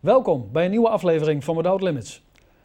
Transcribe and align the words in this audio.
Welkom 0.00 0.48
bij 0.52 0.64
een 0.64 0.70
nieuwe 0.70 0.88
aflevering 0.88 1.44
van 1.44 1.56
Without 1.56 1.82
Limits. 1.82 2.22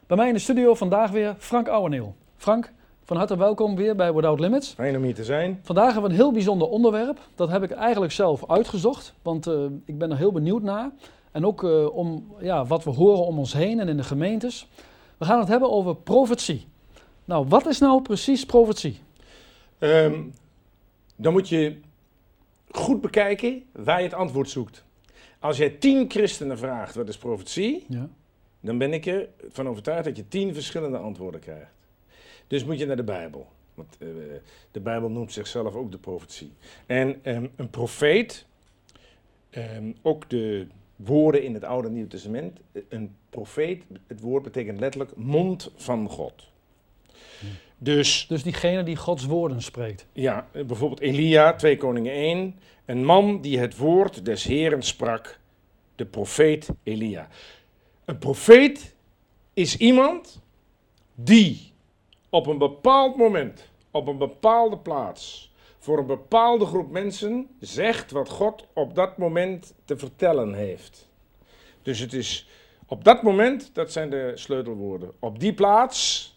Bij 0.07 0.17
mij 0.17 0.27
in 0.27 0.33
de 0.33 0.39
studio 0.39 0.73
vandaag 0.73 1.11
weer 1.11 1.35
Frank 1.37 1.67
Ouweneel. 1.67 2.15
Frank, 2.35 2.71
van 3.03 3.17
harte 3.17 3.37
welkom 3.37 3.75
weer 3.75 3.95
bij 3.95 4.13
Without 4.13 4.39
Limits. 4.39 4.73
Fijn 4.73 4.95
om 4.95 5.03
hier 5.03 5.15
te 5.15 5.23
zijn. 5.23 5.59
Vandaag 5.63 5.91
hebben 5.91 6.03
we 6.03 6.09
een 6.09 6.21
heel 6.21 6.31
bijzonder 6.31 6.67
onderwerp. 6.67 7.19
Dat 7.35 7.49
heb 7.49 7.63
ik 7.63 7.71
eigenlijk 7.71 8.11
zelf 8.11 8.49
uitgezocht, 8.49 9.13
want 9.21 9.47
uh, 9.47 9.65
ik 9.85 9.97
ben 9.97 10.11
er 10.11 10.17
heel 10.17 10.31
benieuwd 10.31 10.61
naar. 10.61 10.91
En 11.31 11.45
ook 11.45 11.63
uh, 11.63 11.95
om 11.95 12.35
ja, 12.39 12.65
wat 12.65 12.83
we 12.83 12.89
horen 12.89 13.25
om 13.25 13.39
ons 13.39 13.53
heen 13.53 13.79
en 13.79 13.87
in 13.87 13.97
de 13.97 14.03
gemeentes. 14.03 14.67
We 15.17 15.25
gaan 15.25 15.39
het 15.39 15.47
hebben 15.47 15.71
over 15.71 15.95
profetie. 15.95 16.67
Nou, 17.25 17.45
wat 17.47 17.65
is 17.65 17.79
nou 17.79 18.01
precies 18.01 18.45
profetie? 18.45 18.99
Um, 19.79 20.33
dan 21.15 21.33
moet 21.33 21.49
je 21.49 21.79
goed 22.71 23.01
bekijken 23.01 23.63
waar 23.71 23.97
je 23.97 24.05
het 24.05 24.15
antwoord 24.17 24.49
zoekt. 24.49 24.84
Als 25.45 25.57
jij 25.57 25.69
tien 25.69 26.09
christenen 26.09 26.57
vraagt 26.57 26.95
wat 26.95 27.07
is 27.07 27.17
profetie, 27.17 27.85
ja. 27.89 28.09
dan 28.59 28.77
ben 28.77 28.93
ik 28.93 29.05
ervan 29.05 29.67
overtuigd 29.67 30.03
dat 30.03 30.17
je 30.17 30.27
tien 30.27 30.53
verschillende 30.53 30.97
antwoorden 30.97 31.39
krijgt. 31.39 31.71
Dus 32.47 32.65
moet 32.65 32.79
je 32.79 32.85
naar 32.85 32.95
de 32.95 33.03
Bijbel. 33.03 33.47
Want 33.73 33.97
uh, 33.99 34.07
de 34.71 34.79
Bijbel 34.79 35.09
noemt 35.09 35.33
zichzelf 35.33 35.75
ook 35.75 35.91
de 35.91 35.97
profetie. 35.97 36.51
En 36.85 37.19
um, 37.23 37.51
een 37.55 37.69
profeet, 37.69 38.45
um, 39.51 39.95
ook 40.01 40.29
de 40.29 40.67
woorden 40.95 41.43
in 41.43 41.53
het 41.53 41.63
Oude 41.63 41.87
en 41.87 41.93
Nieuwe 41.93 42.09
Testament, 42.09 42.59
een 42.89 43.15
profeet, 43.29 43.83
het 44.07 44.19
woord 44.19 44.43
betekent 44.43 44.79
letterlijk 44.79 45.15
mond 45.15 45.71
van 45.75 46.09
God. 46.09 46.51
Dus, 47.85 48.25
dus 48.27 48.43
diegene 48.43 48.83
die 48.83 48.95
Gods 48.95 49.25
woorden 49.25 49.61
spreekt. 49.61 50.05
Ja, 50.13 50.47
bijvoorbeeld 50.51 50.99
Elia, 50.99 51.53
2 51.53 51.77
Koningen 51.77 52.13
1. 52.13 52.59
Een 52.85 53.05
man 53.05 53.41
die 53.41 53.59
het 53.59 53.77
woord 53.77 54.25
des 54.25 54.43
Heren 54.43 54.81
sprak, 54.81 55.39
de 55.95 56.05
profeet 56.05 56.69
Elia. 56.83 57.27
Een 58.05 58.17
profeet 58.17 58.95
is 59.53 59.77
iemand 59.77 60.41
die 61.15 61.73
op 62.29 62.47
een 62.47 62.57
bepaald 62.57 63.15
moment, 63.15 63.69
op 63.91 64.07
een 64.07 64.17
bepaalde 64.17 64.77
plaats, 64.77 65.53
voor 65.79 65.97
een 65.97 66.07
bepaalde 66.07 66.65
groep 66.65 66.91
mensen 66.91 67.47
zegt 67.59 68.11
wat 68.11 68.29
God 68.29 68.67
op 68.73 68.95
dat 68.95 69.17
moment 69.17 69.73
te 69.83 69.97
vertellen 69.97 70.53
heeft. 70.53 71.09
Dus 71.81 71.99
het 71.99 72.13
is 72.13 72.47
op 72.87 73.03
dat 73.03 73.23
moment, 73.23 73.69
dat 73.73 73.91
zijn 73.91 74.09
de 74.09 74.31
sleutelwoorden, 74.35 75.11
op 75.19 75.39
die 75.39 75.53
plaats, 75.53 76.33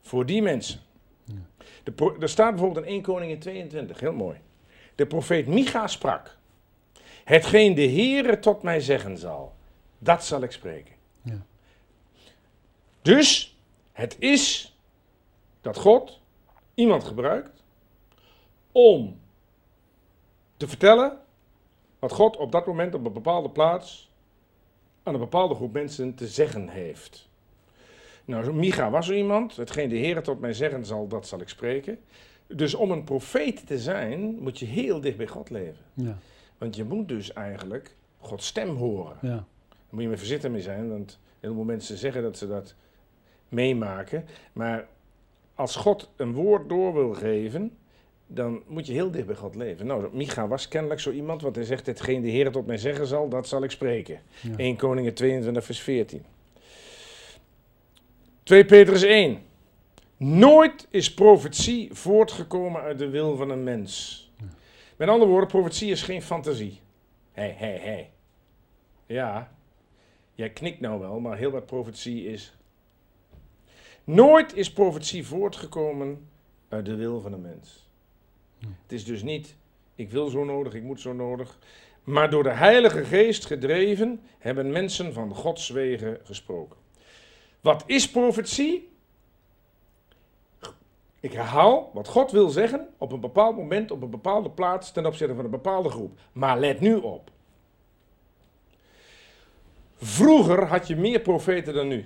voor 0.00 0.26
die 0.26 0.42
mensen. 0.42 0.88
De, 1.82 2.16
er 2.20 2.28
staat 2.28 2.50
bijvoorbeeld 2.50 2.86
in 2.86 2.92
1 2.92 3.02
Koningin 3.02 3.38
22, 3.38 4.00
heel 4.00 4.12
mooi. 4.12 4.38
De 4.94 5.06
profeet 5.06 5.46
Micha 5.46 5.86
sprak. 5.86 6.36
Hetgeen 7.24 7.74
de 7.74 7.88
Heere 7.88 8.38
tot 8.38 8.62
mij 8.62 8.80
zeggen 8.80 9.18
zal, 9.18 9.54
dat 9.98 10.24
zal 10.24 10.42
ik 10.42 10.52
spreken. 10.52 10.94
Ja. 11.22 11.42
Dus 13.02 13.58
het 13.92 14.16
is 14.18 14.76
dat 15.60 15.76
God 15.76 16.20
iemand 16.74 17.04
gebruikt 17.04 17.62
om 18.72 19.20
te 20.56 20.68
vertellen 20.68 21.18
wat 21.98 22.12
God 22.12 22.36
op 22.36 22.52
dat 22.52 22.66
moment 22.66 22.94
op 22.94 23.04
een 23.06 23.12
bepaalde 23.12 23.50
plaats 23.50 24.10
aan 25.02 25.14
een 25.14 25.20
bepaalde 25.20 25.54
groep 25.54 25.72
mensen 25.72 26.14
te 26.14 26.28
zeggen 26.28 26.68
heeft. 26.68 27.29
Nou, 28.30 28.52
Micha 28.52 28.90
was 28.90 29.08
er 29.08 29.16
iemand. 29.16 29.56
Hetgeen 29.56 29.88
de 29.88 29.96
Heer 29.96 30.22
tot 30.22 30.40
mij 30.40 30.52
zeggen 30.52 30.84
zal, 30.84 31.08
dat 31.08 31.26
zal 31.26 31.40
ik 31.40 31.48
spreken. 31.48 31.98
Dus 32.46 32.74
om 32.74 32.90
een 32.90 33.04
profeet 33.04 33.66
te 33.66 33.78
zijn, 33.78 34.20
moet 34.40 34.58
je 34.58 34.66
heel 34.66 35.00
dicht 35.00 35.16
bij 35.16 35.26
God 35.26 35.50
leven. 35.50 35.84
Ja. 35.94 36.18
Want 36.58 36.76
je 36.76 36.84
moet 36.84 37.08
dus 37.08 37.32
eigenlijk 37.32 37.94
Gods 38.18 38.46
stem 38.46 38.76
horen. 38.76 39.16
Ja. 39.20 39.28
Daar 39.28 39.44
moet 39.90 40.02
je 40.02 40.08
me 40.08 40.18
voorzichtig 40.18 40.50
mee 40.50 40.60
zijn, 40.60 40.88
want 40.88 41.18
heel 41.40 41.54
veel 41.54 41.64
mensen 41.64 41.96
zeggen 41.96 42.22
dat 42.22 42.38
ze 42.38 42.48
dat 42.48 42.74
meemaken. 43.48 44.24
Maar 44.52 44.86
als 45.54 45.76
God 45.76 46.10
een 46.16 46.32
woord 46.32 46.68
door 46.68 46.94
wil 46.94 47.14
geven, 47.14 47.72
dan 48.26 48.62
moet 48.66 48.86
je 48.86 48.92
heel 48.92 49.10
dicht 49.10 49.26
bij 49.26 49.36
God 49.36 49.54
leven. 49.54 49.86
Nou, 49.86 50.08
Micha 50.12 50.48
was 50.48 50.68
kennelijk 50.68 51.00
zo 51.00 51.10
iemand, 51.10 51.42
want 51.42 51.56
hij 51.56 51.64
zegt: 51.64 51.86
Hetgeen 51.86 52.22
de 52.22 52.28
Heer 52.28 52.50
tot 52.50 52.66
mij 52.66 52.78
zeggen 52.78 53.06
zal, 53.06 53.28
dat 53.28 53.48
zal 53.48 53.62
ik 53.62 53.70
spreken. 53.70 54.18
Ja. 54.42 54.56
1 54.56 54.76
Koningen 54.76 55.14
22, 55.14 55.64
vers 55.64 55.80
14. 55.80 56.24
2 58.50 58.64
Petrus 58.64 59.02
1. 59.02 59.38
Nooit 60.16 60.86
is 60.90 61.14
profetie 61.14 61.94
voortgekomen 61.94 62.80
uit 62.80 62.98
de 62.98 63.08
wil 63.08 63.36
van 63.36 63.50
een 63.50 63.64
mens. 63.64 64.30
Met 64.96 65.08
andere 65.08 65.30
woorden, 65.30 65.48
profetie 65.48 65.90
is 65.90 66.02
geen 66.02 66.22
fantasie. 66.22 66.80
Hé, 67.32 67.48
hé, 67.56 67.78
hé. 67.78 68.10
Ja, 69.06 69.52
jij 70.34 70.50
knikt 70.50 70.80
nou 70.80 71.00
wel, 71.00 71.20
maar 71.20 71.36
heel 71.36 71.50
wat 71.50 71.66
profetie 71.66 72.26
is. 72.26 72.56
Nooit 74.04 74.56
is 74.56 74.72
profetie 74.72 75.26
voortgekomen 75.26 76.28
uit 76.68 76.84
de 76.84 76.94
wil 76.94 77.20
van 77.20 77.32
een 77.32 77.40
mens. 77.40 77.88
Het 78.58 78.92
is 78.92 79.04
dus 79.04 79.22
niet, 79.22 79.56
ik 79.94 80.10
wil 80.10 80.28
zo 80.28 80.44
nodig, 80.44 80.74
ik 80.74 80.82
moet 80.82 81.00
zo 81.00 81.12
nodig. 81.12 81.58
Maar 82.04 82.30
door 82.30 82.42
de 82.42 82.52
Heilige 82.52 83.04
Geest 83.04 83.46
gedreven 83.46 84.20
hebben 84.38 84.70
mensen 84.70 85.12
van 85.12 85.34
Gods 85.34 85.68
wegen 85.68 86.18
gesproken. 86.24 86.78
Wat 87.60 87.82
is 87.86 88.10
profetie? 88.10 88.88
Ik 91.20 91.32
herhaal 91.32 91.90
wat 91.94 92.08
God 92.08 92.30
wil 92.30 92.48
zeggen 92.48 92.88
op 92.98 93.12
een 93.12 93.20
bepaald 93.20 93.56
moment, 93.56 93.90
op 93.90 94.02
een 94.02 94.10
bepaalde 94.10 94.50
plaats, 94.50 94.92
ten 94.92 95.06
opzichte 95.06 95.34
van 95.34 95.44
een 95.44 95.50
bepaalde 95.50 95.88
groep. 95.88 96.18
Maar 96.32 96.58
let 96.58 96.80
nu 96.80 96.94
op. 96.96 97.30
Vroeger 99.96 100.66
had 100.66 100.86
je 100.86 100.96
meer 100.96 101.20
profeten 101.20 101.74
dan 101.74 101.88
nu. 101.88 101.98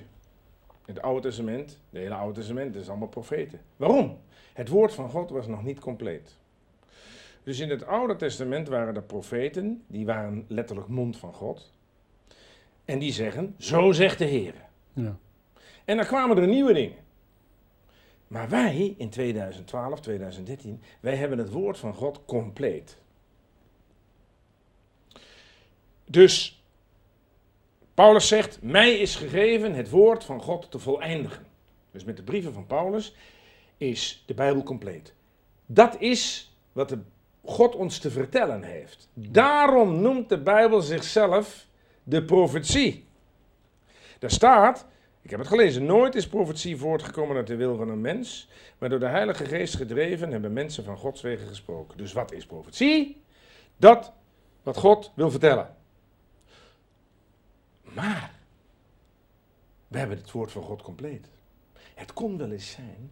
In 0.87 0.95
het 0.95 1.03
Oude 1.03 1.21
Testament, 1.21 1.71
het 1.91 2.01
hele 2.01 2.15
Oude 2.15 2.39
Testament 2.39 2.75
is 2.75 2.89
allemaal 2.89 3.09
profeten. 3.09 3.61
Waarom? 3.77 4.19
Het 4.53 4.69
woord 4.69 4.95
van 4.95 5.11
God 5.11 5.31
was 5.31 5.47
nog 5.47 5.63
niet 5.63 5.79
compleet. 5.79 6.37
Dus 7.43 7.59
in 7.59 7.71
het 7.71 7.87
Oude 7.87 8.17
Testament 8.17 8.69
waren 8.69 8.97
er 8.97 9.03
profeten, 9.03 9.85
die 9.87 10.07
waren 10.07 10.45
letterlijk 10.49 10.89
mond 10.89 11.17
van 11.17 11.33
God. 11.33 11.73
En 12.85 12.99
die 12.99 13.13
zeggen, 13.13 13.55
zo 13.59 13.93
zegt 13.93 14.19
de 14.19 14.25
Heer. 14.25 14.55
Ja. 14.93 15.17
En 15.85 15.97
dan 15.97 16.07
kwamen 16.07 16.39
er 16.39 16.47
nieuwe 16.47 16.73
dingen. 16.73 17.03
Maar 18.29 18.49
wij 18.49 18.95
in 18.99 19.11
2012, 19.11 20.01
2013, 20.01 20.83
wij 21.01 21.17
hebben 21.17 21.39
het 21.39 21.51
woord 21.51 21.79
van 21.79 21.95
God 21.95 22.21
compleet. 22.25 22.99
Dus 26.05 26.63
Paulus 27.95 28.29
zegt, 28.29 28.63
mij 28.63 28.95
is 28.99 29.17
gegeven 29.17 29.75
het 29.75 29.91
woord 29.91 30.25
van 30.25 30.41
God 30.41 30.71
te 30.71 30.79
voleindigen. 30.79 31.47
Dus 31.91 32.05
met 32.05 32.17
de 32.17 32.23
brieven 32.23 32.53
van 32.53 32.67
Paulus 32.67 33.15
is 33.77 34.25
de 34.27 34.35
Bijbel 34.35 34.63
compleet. 34.63 35.15
Dat 35.67 36.01
is 36.01 36.53
wat 36.73 36.97
God 37.45 37.75
ons 37.75 37.99
te 37.99 38.11
vertellen 38.11 38.63
heeft. 38.63 39.09
Daarom 39.15 40.01
noemt 40.01 40.29
de 40.29 40.39
Bijbel 40.39 40.81
zichzelf 40.81 41.67
de 42.03 42.25
profetie. 42.25 43.07
Daar 44.19 44.31
staat, 44.31 44.87
ik 45.25 45.31
heb 45.31 45.39
het 45.39 45.49
gelezen. 45.49 45.85
Nooit 45.85 46.15
is 46.15 46.29
profetie 46.29 46.77
voortgekomen 46.77 47.37
uit 47.37 47.47
de 47.47 47.57
wil 47.57 47.77
van 47.77 47.89
een 47.89 48.01
mens, 48.01 48.49
maar 48.79 48.89
door 48.89 48.99
de 48.99 49.07
Heilige 49.07 49.45
Geest 49.45 49.77
gedreven 49.77 50.31
hebben 50.31 50.53
mensen 50.53 50.85
van 50.85 50.97
Gods 50.97 51.21
wegen 51.21 51.47
gesproken. 51.47 51.97
Dus 51.97 52.13
wat 52.13 52.33
is 52.33 52.47
profetie? 52.47 53.23
Dat 53.77 54.13
wat 54.63 54.77
God 54.77 55.13
wil 55.15 55.31
vertellen. 55.31 55.77
Maar 57.83 58.35
we 59.89 59.99
hebben 59.99 60.17
het 60.17 60.31
woord 60.31 60.53
van 60.53 60.63
God 60.63 60.83
compleet. 60.83 61.29
Het 61.95 62.13
kon 62.13 62.39
wel 62.39 62.51
eens 62.51 62.71
zijn 62.71 63.11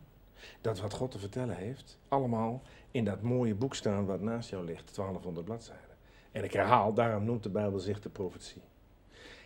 dat 0.61 0.81
wat 0.81 0.93
God 0.93 1.11
te 1.11 1.19
vertellen 1.19 1.57
heeft, 1.57 1.99
allemaal 2.09 2.63
in 2.91 3.05
dat 3.05 3.23
mooie 3.23 3.55
boek 3.55 3.75
staan 3.75 4.07
wat 4.07 4.21
naast 4.21 4.51
jou 4.51 4.65
ligt, 4.65 4.95
1200 4.95 5.45
bladzijden. 5.47 5.97
En 6.33 6.45
ik 6.45 6.53
herhaal, 6.53 6.95
daarom 6.95 7.25
noemt 7.25 7.43
de 7.43 7.51
Bijbel 7.51 7.79
zich 7.79 8.01
de 8.01 8.09
profetie. 8.09 8.63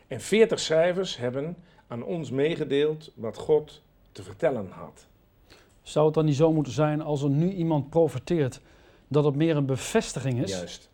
En 0.07 0.21
40 0.21 0.61
schrijvers 0.61 1.17
hebben 1.17 1.57
aan 1.87 2.03
ons 2.03 2.31
meegedeeld 2.31 3.13
wat 3.15 3.37
God 3.37 3.83
te 4.13 4.23
vertellen 4.23 4.71
had. 4.71 5.07
Zou 5.83 6.07
het 6.07 6.15
dan 6.15 6.25
niet 6.25 6.37
zo 6.37 6.53
moeten 6.53 6.73
zijn 6.73 7.01
als 7.01 7.23
er 7.23 7.31
nu 7.31 7.53
iemand 7.53 7.91
profeteert, 7.91 8.61
dat 9.09 9.25
het 9.25 9.35
meer 9.35 9.57
een 9.57 9.67
bevestiging 9.67 10.43
is? 10.43 10.51
Juist. 10.51 10.91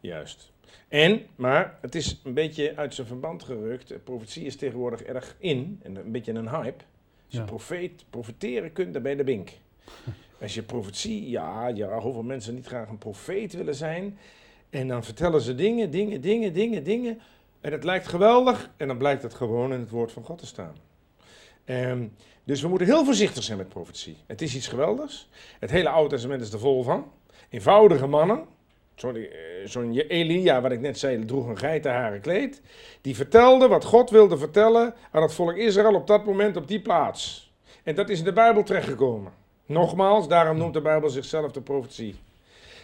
Juist. 0.00 0.52
En, 0.88 1.22
maar 1.36 1.78
het 1.80 1.94
is 1.94 2.20
een 2.24 2.34
beetje 2.34 2.76
uit 2.76 2.94
zijn 2.94 3.06
verband 3.06 3.42
gerukt. 3.42 4.04
Profetie 4.04 4.44
is 4.44 4.56
tegenwoordig 4.56 5.02
erg 5.02 5.36
in, 5.38 5.80
en 5.82 5.96
een 5.96 6.12
beetje 6.12 6.32
een 6.32 6.48
hype. 6.48 6.84
Als 7.26 7.38
je 7.38 7.44
profeet, 7.44 8.04
profeteren 8.10 8.72
kunt, 8.72 8.92
dan 8.92 9.02
ben 9.02 9.10
je 9.10 9.16
de 9.16 9.24
bink. 9.24 9.50
Als 10.40 10.54
je 10.54 10.62
profetie, 10.62 11.30
ja, 11.30 11.68
ja, 11.68 12.00
hoeveel 12.00 12.22
mensen 12.22 12.54
niet 12.54 12.66
graag 12.66 12.88
een 12.88 12.98
profeet 12.98 13.52
willen 13.52 13.74
zijn. 13.74 14.18
En 14.70 14.88
dan 14.88 15.04
vertellen 15.04 15.40
ze 15.40 15.54
dingen, 15.54 15.90
dingen, 15.90 16.20
dingen, 16.20 16.52
dingen, 16.52 16.84
dingen. 16.84 17.20
En 17.60 17.72
het 17.72 17.84
lijkt 17.84 18.08
geweldig 18.08 18.70
en 18.76 18.88
dan 18.88 18.98
blijkt 18.98 19.22
het 19.22 19.34
gewoon 19.34 19.72
in 19.72 19.80
het 19.80 19.90
woord 19.90 20.12
van 20.12 20.24
God 20.24 20.38
te 20.38 20.46
staan. 20.46 20.74
Um, 21.66 22.14
dus 22.44 22.62
we 22.62 22.68
moeten 22.68 22.86
heel 22.86 23.04
voorzichtig 23.04 23.42
zijn 23.42 23.58
met 23.58 23.68
profetie. 23.68 24.16
Het 24.26 24.42
is 24.42 24.54
iets 24.54 24.68
geweldigs. 24.68 25.28
Het 25.58 25.70
hele 25.70 25.88
Oude 25.88 26.10
Testament 26.14 26.42
is 26.42 26.52
er 26.52 26.58
vol 26.58 26.82
van. 26.82 27.12
Eenvoudige 27.48 28.06
mannen, 28.06 28.44
sorry, 28.94 29.24
eh, 29.24 29.68
zo'n 29.68 29.92
Je- 29.92 30.06
Elia, 30.06 30.60
wat 30.60 30.72
ik 30.72 30.80
net 30.80 30.98
zei, 30.98 31.24
droeg 31.24 31.46
een 31.46 31.58
geitenharen 31.58 32.20
kleed. 32.20 32.62
Die 33.00 33.16
vertelde 33.16 33.68
wat 33.68 33.84
God 33.84 34.10
wilde 34.10 34.38
vertellen 34.38 34.94
aan 35.10 35.22
het 35.22 35.34
volk 35.34 35.56
Israël 35.56 35.94
op 35.94 36.06
dat 36.06 36.24
moment 36.24 36.56
op 36.56 36.68
die 36.68 36.80
plaats. 36.80 37.52
En 37.82 37.94
dat 37.94 38.08
is 38.08 38.18
in 38.18 38.24
de 38.24 38.32
Bijbel 38.32 38.62
terechtgekomen. 38.62 39.32
Nogmaals, 39.66 40.28
daarom 40.28 40.56
noemt 40.56 40.74
de 40.74 40.80
Bijbel 40.80 41.08
zichzelf 41.10 41.52
de 41.52 41.60
profetie. 41.60 42.16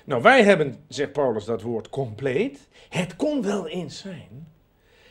Nou, 0.05 0.23
wij 0.23 0.43
hebben, 0.43 0.85
zegt 0.89 1.13
Paulus, 1.13 1.45
dat 1.45 1.63
woord 1.63 1.89
compleet. 1.89 2.69
Het 2.89 3.17
kon 3.17 3.43
wel 3.43 3.69
eens 3.69 3.99
zijn 3.99 4.47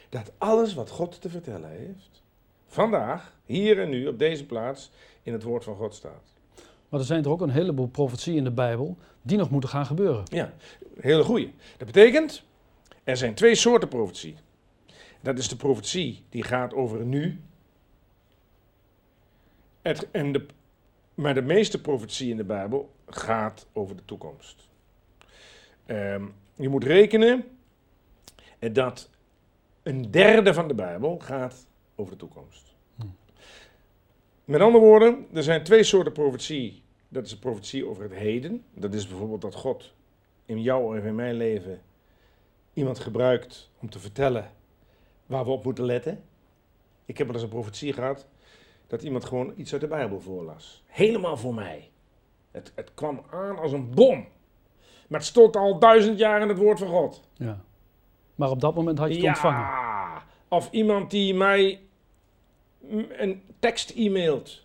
dat 0.10 0.32
alles 0.38 0.74
wat 0.74 0.90
God 0.90 1.22
te 1.22 1.30
vertellen 1.30 1.70
heeft, 1.70 2.24
vandaag, 2.68 3.36
hier 3.46 3.80
en 3.80 3.90
nu, 3.90 4.08
op 4.08 4.20
deze 4.20 4.46
plaats, 4.46 4.92
in 5.24 5.34
het 5.34 5.44
woord 5.44 5.64
van 5.64 5.76
God 5.76 5.94
staat. 5.94 6.34
Maar 6.90 7.00
er 7.00 7.06
zijn 7.06 7.24
er 7.24 7.30
ook 7.30 7.42
een 7.42 7.50
heleboel 7.50 7.88
profetieën 7.88 8.38
in 8.38 8.44
de 8.44 8.52
Bijbel 8.52 8.98
die 9.22 9.38
nog 9.38 9.50
moeten 9.50 9.70
gaan 9.70 9.86
gebeuren. 9.86 10.24
Ja, 10.32 10.54
hele 11.00 11.24
goeie. 11.24 11.54
Dat 11.78 11.88
betekent, 11.88 12.44
er 13.04 13.18
zijn 13.18 13.34
twee 13.34 13.56
soorten 13.56 13.88
profetie. 13.88 14.36
Dat 15.22 15.38
is 15.38 15.48
de 15.48 15.56
profetie 15.56 16.24
die 16.30 16.44
gaat 16.44 16.74
over 16.74 17.06
nu. 17.06 17.42
Het, 19.82 20.12
en 20.12 20.32
de, 20.32 20.46
maar 21.14 21.34
de 21.34 21.42
meeste 21.42 21.82
profetie 21.82 22.30
in 22.30 22.38
de 22.38 22.44
Bijbel 22.44 22.94
gaat 23.08 23.68
over 23.74 23.96
de 23.96 24.06
toekomst. 24.06 24.68
Ehm, 25.86 26.26
je 26.56 26.70
moet 26.70 26.84
rekenen 26.84 27.46
dat 28.60 29.10
een 29.86 30.12
derde 30.12 30.54
van 30.54 30.68
de 30.68 30.74
Bijbel 30.74 31.20
gaat 31.20 31.68
over 31.96 32.12
de 32.12 32.18
toekomst. 32.18 32.74
Met 34.46 34.62
andere 34.62 34.84
woorden, 34.84 35.28
er 35.34 35.44
zijn 35.44 35.64
twee 35.64 35.84
soorten 35.84 36.14
profetie. 36.14 36.84
Dat 37.08 37.26
is 37.26 37.30
de 37.30 37.40
profetie 37.40 37.88
over 37.88 38.04
het 38.04 38.14
heden. 38.14 38.64
Dat 38.74 38.94
is 38.94 39.08
bijvoorbeeld 39.08 39.42
dat 39.42 39.56
God 39.56 39.94
in 40.46 40.62
jouw 40.62 40.96
en 40.96 41.04
in 41.04 41.16
mijn 41.16 41.36
leven 41.36 41.82
iemand 42.74 43.00
gebruikt 43.00 43.72
om 43.80 43.90
te 43.90 44.00
vertellen 44.00 44.52
waar 45.26 45.46
we 45.46 45.52
op 45.52 45.64
moeten 45.64 45.86
letten. 45.86 46.24
Ik 47.06 47.18
heb 47.18 47.28
wel 47.28 47.36
eens 47.36 47.46
een 47.46 47.50
profetie 47.50 47.94
gehad 47.94 48.28
dat 48.88 49.04
iemand 49.04 49.26
gewoon 49.26 49.54
iets 49.56 49.72
uit 49.72 49.82
de 49.82 49.88
Bijbel 49.88 50.20
voorlas. 50.20 50.84
Helemaal 50.86 51.38
voor 51.38 51.54
mij. 51.54 51.90
Het, 52.52 52.72
het 52.76 52.94
kwam 52.94 53.24
aan 53.32 53.58
als 53.58 53.72
een 53.72 53.90
bom. 53.90 54.28
Maar 55.08 55.20
het 55.20 55.28
stond 55.28 55.56
al 55.56 55.80
duizend 55.80 56.20
jaar 56.20 56.42
in 56.42 56.50
het 56.50 56.58
woord 56.58 56.80
van 56.80 56.88
God. 56.88 57.30
Ja. 57.34 57.64
Maar 58.36 58.50
op 58.50 58.62
dat 58.62 58.76
moment 58.76 58.98
had 58.98 59.08
je 59.10 59.16
het 59.16 59.24
ontvangen. 59.28 59.68
Of 60.48 60.72
iemand 60.72 61.12
die 61.12 61.34
mij 61.34 61.82
een 63.10 63.44
tekst 63.60 63.90
e-mailt. 63.96 64.62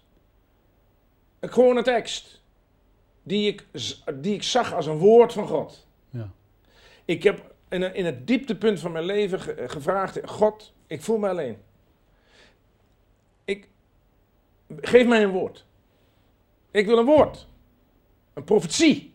Een 1.41 1.53
gewone 1.53 1.83
tekst. 1.83 2.43
Die 3.23 3.49
ik, 3.53 3.67
die 4.15 4.35
ik 4.35 4.43
zag 4.43 4.75
als 4.75 4.87
een 4.87 4.99
woord 4.99 5.33
van 5.33 5.47
God. 5.47 5.87
Ja. 6.11 6.31
Ik 7.05 7.23
heb 7.23 7.55
in, 7.69 7.95
in 7.95 8.05
het 8.05 8.27
dieptepunt 8.27 8.81
van 8.81 8.93
mijn 8.93 9.05
leven 9.05 9.41
ge- 9.41 9.65
gevraagd: 9.69 10.21
God, 10.25 10.73
ik 10.87 11.03
voel 11.03 11.19
me 11.19 11.29
alleen. 11.29 11.57
Ik, 13.45 13.69
geef 14.81 15.07
mij 15.07 15.23
een 15.23 15.31
woord. 15.31 15.67
Ik 16.71 16.87
wil 16.87 16.99
een 16.99 17.05
woord. 17.05 17.47
Een 18.35 18.45
profetie. 18.45 19.15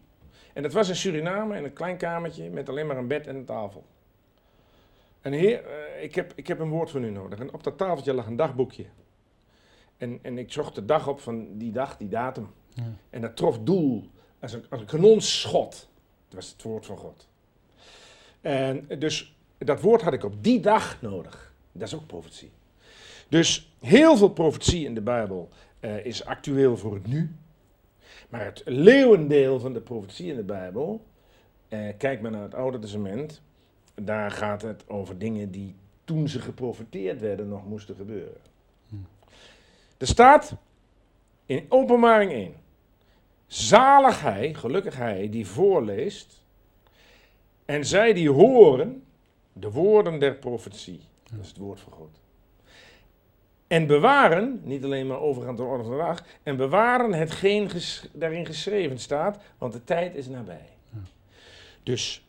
En 0.54 0.64
dat 0.64 0.74
was 0.74 0.90
in 0.90 0.96
Suriname 0.96 1.58
in 1.58 1.64
een 1.64 1.74
klein 1.74 1.98
kamertje 1.98 2.50
met 2.50 2.70
alleen 2.70 2.88
maar 2.88 2.98
een 2.98 3.08
bed 3.08 3.28
en 3.28 3.36
een 3.36 3.46
tafel. 3.46 3.86
En 5.26 5.32
heer, 5.32 5.66
eh, 5.66 6.04
ik, 6.04 6.16
heb, 6.16 6.34
ik 6.36 6.48
heb 6.48 6.60
een 6.60 6.70
woord 6.70 6.92
van 6.92 7.04
u 7.04 7.10
nodig. 7.10 7.40
En 7.40 7.54
op 7.54 7.64
dat 7.64 7.78
tafeltje 7.78 8.14
lag 8.14 8.26
een 8.26 8.36
dagboekje. 8.36 8.86
En, 9.98 10.20
en 10.22 10.38
ik 10.38 10.52
zocht 10.52 10.76
de 10.76 10.86
dag 10.86 11.08
op 11.08 11.20
van 11.20 11.58
die 11.58 11.72
dag, 11.72 11.98
die 11.98 12.08
datum. 12.08 12.50
Ja. 12.70 12.84
En 13.10 13.22
dat 13.22 13.36
trof 13.36 13.60
doel 13.60 14.10
als 14.40 14.54
een, 14.54 14.66
als 14.70 14.82
een 14.82 14.88
kanonschot. 14.88 15.90
Dat 16.28 16.34
was 16.34 16.52
het 16.52 16.62
woord 16.62 16.86
van 16.86 16.98
God. 16.98 17.28
En 18.42 18.88
dus 19.00 19.36
dat 19.58 19.82
woord 19.82 20.02
had 20.02 20.14
ik 20.14 20.24
op 20.24 20.44
die 20.44 20.60
dag 20.60 21.02
nodig. 21.02 21.54
Dat 21.72 21.88
is 21.88 21.96
ook 21.96 22.08
profetie. 22.08 22.52
Dus 23.28 23.74
heel 23.80 24.18
veel 24.18 24.30
profetie 24.30 24.86
in 24.86 24.94
de 24.94 25.02
Bijbel 25.02 25.50
eh, 25.80 26.06
is 26.06 26.26
actueel 26.26 26.78
voor 26.78 26.94
het 26.94 27.08
nu. 27.08 27.36
Maar 28.30 28.46
het 28.46 28.62
leeuwendeel 28.66 29.60
van 29.60 29.74
de 29.74 29.82
profetie 29.82 30.30
in 30.30 30.36
de 30.36 30.44
Bijbel, 30.44 31.06
eh, 31.68 31.80
kijk 31.98 32.22
maar 32.22 32.32
naar 32.32 32.44
het 32.44 32.56
Oude 32.56 32.80
Testament, 32.80 33.42
daar 33.96 34.32
gaat 34.32 34.62
het 34.62 34.90
over 34.90 35.18
dingen 35.18 35.52
die 35.52 35.76
toen 36.04 36.28
ze 36.28 36.40
geprofeteerd 36.40 37.20
werden 37.22 37.48
nog 37.48 37.66
moesten 37.68 37.96
gebeuren. 37.96 38.42
Er 39.98 40.08
staat 40.08 40.56
in 41.46 41.66
Openbaring 41.70 42.32
1, 42.32 42.54
zalig 43.48 44.22
hij, 44.22 44.54
gelukkig 44.54 44.96
hij, 44.96 45.30
die 45.30 45.48
voorleest 45.48 46.42
en 47.66 47.86
zij 47.86 48.14
die 48.14 48.30
horen 48.30 49.04
de 49.54 49.72
woorden 49.72 50.20
der 50.20 50.36
profetie. 50.36 51.00
Dat 51.24 51.40
is 51.42 51.48
het 51.48 51.58
woord 51.58 51.80
van 51.80 51.94
God. 51.94 52.10
En 53.68 53.88
bewaren, 53.88 54.62
niet 54.64 54.84
alleen 54.84 55.08
maar 55.08 55.20
overgaan 55.20 55.56
tot 55.56 55.66
de 55.66 55.72
orde 55.72 55.84
van 55.84 55.92
de 55.92 55.98
dag, 55.98 56.24
en 56.44 56.58
bewaren 56.58 57.14
hetgeen 57.14 57.70
ges- 57.70 58.10
daarin 58.14 58.46
geschreven 58.46 59.00
staat, 59.00 59.44
want 59.58 59.74
de 59.74 59.84
tijd 59.84 60.16
is 60.16 60.28
nabij. 60.28 60.70
Dus 61.84 62.26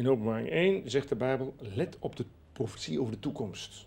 in 0.00 0.08
openbaring 0.08 0.50
1 0.50 0.90
zegt 0.90 1.08
de 1.08 1.16
Bijbel, 1.16 1.54
let 1.58 1.96
op 1.98 2.16
de 2.16 2.24
profetie 2.52 3.00
over 3.00 3.12
de 3.12 3.18
toekomst. 3.18 3.86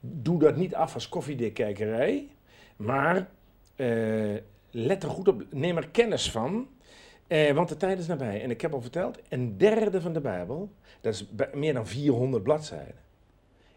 Doe 0.00 0.38
dat 0.38 0.56
niet 0.56 0.74
af 0.74 0.94
als 0.94 1.08
koffiedikkijkerij, 1.08 2.28
maar 2.76 3.28
eh, 3.76 4.34
let 4.70 5.02
er 5.02 5.08
goed 5.08 5.28
op, 5.28 5.44
neem 5.50 5.76
er 5.76 5.88
kennis 5.88 6.30
van, 6.30 6.68
eh, 7.26 7.52
want 7.52 7.68
de 7.68 7.76
tijd 7.76 7.98
is 7.98 8.06
nabij. 8.06 8.42
En 8.42 8.50
ik 8.50 8.60
heb 8.60 8.72
al 8.72 8.80
verteld, 8.80 9.18
een 9.28 9.58
derde 9.58 10.00
van 10.00 10.12
de 10.12 10.20
Bijbel, 10.20 10.70
dat 11.00 11.14
is 11.14 11.26
meer 11.54 11.74
dan 11.74 11.86
400 11.86 12.42
bladzijden, 12.42 13.02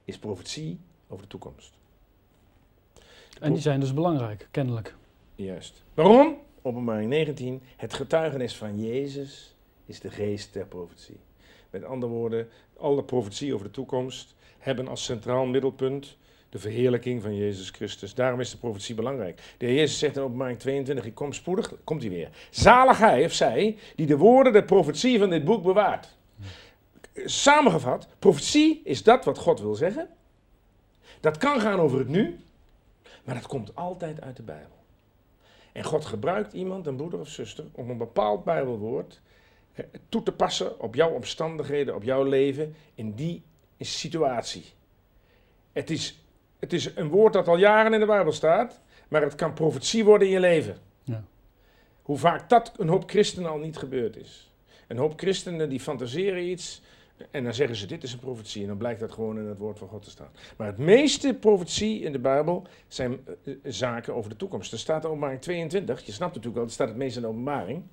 is 0.05 0.19
profetie 0.19 0.79
over 1.07 1.23
de 1.23 1.29
toekomst. 1.29 1.73
En 3.39 3.53
die 3.53 3.61
zijn 3.61 3.79
dus 3.79 3.93
belangrijk, 3.93 4.47
kennelijk. 4.51 4.95
Juist. 5.35 5.83
Waarom? 5.93 6.37
Openbaring 6.61 7.09
19. 7.09 7.61
Het 7.77 7.93
getuigenis 7.93 8.55
van 8.55 8.79
Jezus 8.79 9.55
is 9.85 9.99
de 9.99 10.09
geest 10.09 10.53
der 10.53 10.65
profetie. 10.65 11.19
Met 11.71 11.83
andere 11.83 12.11
woorden, 12.11 12.49
alle 12.77 13.03
profetie 13.03 13.53
over 13.53 13.65
de 13.65 13.71
toekomst 13.71 14.35
hebben 14.57 14.87
als 14.87 15.03
centraal 15.03 15.45
middelpunt 15.45 16.17
de 16.49 16.59
verheerlijking 16.59 17.21
van 17.21 17.35
Jezus 17.35 17.69
Christus. 17.69 18.13
Daarom 18.13 18.39
is 18.39 18.51
de 18.51 18.57
profetie 18.57 18.95
belangrijk. 18.95 19.41
De 19.57 19.65
Heer 19.65 19.75
Jezus 19.75 19.99
zegt 19.99 20.15
in 20.15 20.21
openbaring 20.21 20.59
22, 20.59 21.05
ik 21.05 21.15
kom 21.15 21.33
spoedig, 21.33 21.73
komt 21.83 22.01
hij 22.01 22.11
weer. 22.11 22.29
Zalig 22.49 22.97
hij 22.97 23.25
of 23.25 23.33
zij 23.33 23.77
die 23.95 24.05
de 24.05 24.17
woorden 24.17 24.53
der 24.53 24.63
profetie 24.63 25.19
van 25.19 25.29
dit 25.29 25.45
boek 25.45 25.63
bewaart. 25.63 26.15
Samengevat, 27.25 28.07
profetie 28.19 28.81
is 28.83 29.03
dat 29.03 29.25
wat 29.25 29.37
God 29.37 29.59
wil 29.59 29.75
zeggen. 29.75 30.07
Dat 31.19 31.37
kan 31.37 31.61
gaan 31.61 31.79
over 31.79 31.99
het 31.99 32.07
nu, 32.07 32.39
maar 33.23 33.35
dat 33.35 33.47
komt 33.47 33.75
altijd 33.75 34.21
uit 34.21 34.35
de 34.35 34.43
Bijbel. 34.43 34.79
En 35.71 35.83
God 35.83 36.05
gebruikt 36.05 36.53
iemand, 36.53 36.87
een 36.87 36.95
broeder 36.95 37.19
of 37.19 37.27
zuster, 37.27 37.65
om 37.71 37.89
een 37.89 37.97
bepaald 37.97 38.43
Bijbelwoord 38.43 39.21
toe 40.09 40.23
te 40.23 40.31
passen 40.31 40.79
op 40.79 40.95
jouw 40.95 41.09
omstandigheden, 41.09 41.95
op 41.95 42.03
jouw 42.03 42.23
leven, 42.23 42.75
in 42.95 43.13
die 43.13 43.43
situatie. 43.79 44.65
Het 45.71 45.89
is, 45.89 46.23
het 46.59 46.73
is 46.73 46.95
een 46.95 47.09
woord 47.09 47.33
dat 47.33 47.47
al 47.47 47.57
jaren 47.57 47.93
in 47.93 47.99
de 47.99 48.05
Bijbel 48.05 48.31
staat, 48.31 48.81
maar 49.07 49.21
het 49.21 49.35
kan 49.35 49.53
profetie 49.53 50.05
worden 50.05 50.27
in 50.27 50.33
je 50.33 50.39
leven. 50.39 50.77
Ja. 51.03 51.23
Hoe 52.01 52.17
vaak 52.17 52.49
dat 52.49 52.73
een 52.77 52.87
hoop 52.87 53.09
christenen 53.09 53.49
al 53.49 53.57
niet 53.57 53.77
gebeurd 53.77 54.15
is. 54.15 54.51
Een 54.87 54.97
hoop 54.97 55.19
christenen 55.19 55.69
die 55.69 55.79
fantaseren 55.79 56.49
iets 56.49 56.81
en 57.31 57.43
dan 57.43 57.53
zeggen 57.53 57.75
ze 57.75 57.85
dit 57.85 58.03
is 58.03 58.13
een 58.13 58.19
profetie 58.19 58.61
en 58.61 58.67
dan 58.67 58.77
blijkt 58.77 58.99
dat 58.99 59.11
gewoon 59.11 59.37
in 59.37 59.45
het 59.45 59.57
woord 59.57 59.77
van 59.77 59.87
God 59.87 60.03
te 60.03 60.09
staan. 60.09 60.29
Maar 60.57 60.67
het 60.67 60.77
meeste 60.77 61.33
profetie 61.33 62.01
in 62.01 62.11
de 62.11 62.19
Bijbel 62.19 62.67
zijn 62.87 63.19
eh, 63.43 63.53
zaken 63.63 64.15
over 64.15 64.29
de 64.29 64.35
toekomst. 64.35 64.71
Er 64.71 64.79
staat 64.79 65.03
in 65.03 65.09
openbaring 65.09 65.41
22, 65.41 66.05
je 66.05 66.11
snapt 66.11 66.35
natuurlijk 66.35 66.55
wel, 66.55 66.65
er 66.65 66.71
staat 66.71 66.87
het 66.87 66.97
meest 66.97 67.15
in 67.15 67.21
de 67.21 67.27
openbaring. 67.27 67.83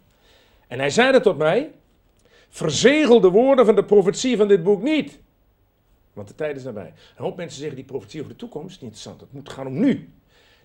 En 0.68 0.78
hij 0.78 0.90
zei 0.90 1.12
dat 1.12 1.22
tot 1.22 1.38
mij, 1.38 1.70
verzegel 2.48 3.20
de 3.20 3.30
woorden 3.30 3.64
van 3.66 3.74
de 3.74 3.84
profetie 3.84 4.36
van 4.36 4.48
dit 4.48 4.62
boek 4.62 4.82
niet. 4.82 5.18
Want 6.12 6.28
de 6.28 6.34
tijd 6.34 6.56
is 6.56 6.64
nabij. 6.64 6.92
Een 7.16 7.24
hoop 7.24 7.36
mensen 7.36 7.58
zeggen 7.58 7.76
die 7.76 7.84
profetie 7.84 8.20
over 8.20 8.32
de 8.32 8.38
toekomst 8.38 8.66
is 8.66 8.72
niet 8.72 8.82
interessant. 8.82 9.20
Het 9.20 9.32
moet 9.32 9.48
gaan 9.48 9.66
om 9.66 9.78
nu. 9.78 10.10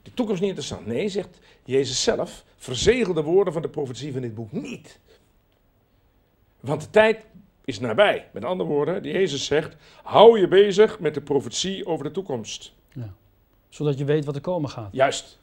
De 0.01 0.13
toekomst 0.13 0.41
is 0.41 0.47
niet 0.47 0.57
interessant. 0.57 0.85
Nee, 0.85 1.09
zegt 1.09 1.39
Jezus 1.65 2.03
zelf, 2.03 2.43
verzegel 2.57 3.13
de 3.13 3.23
woorden 3.23 3.53
van 3.53 3.61
de 3.61 3.69
profetie 3.69 4.11
van 4.11 4.21
dit 4.21 4.35
boek 4.35 4.51
niet. 4.51 4.99
Want 6.59 6.81
de 6.81 6.89
tijd 6.89 7.25
is 7.65 7.79
nabij. 7.79 8.29
Met 8.31 8.45
andere 8.45 8.69
woorden, 8.69 9.01
die 9.01 9.13
Jezus 9.13 9.45
zegt, 9.45 9.75
hou 10.03 10.39
je 10.39 10.47
bezig 10.47 10.99
met 10.99 11.13
de 11.13 11.21
profetie 11.21 11.85
over 11.85 12.05
de 12.05 12.11
toekomst. 12.11 12.73
Zodat 13.69 13.97
je 13.97 14.05
weet 14.05 14.25
wat 14.25 14.35
er 14.35 14.41
komen 14.41 14.69
gaat. 14.69 14.89
Juist. 14.91 15.39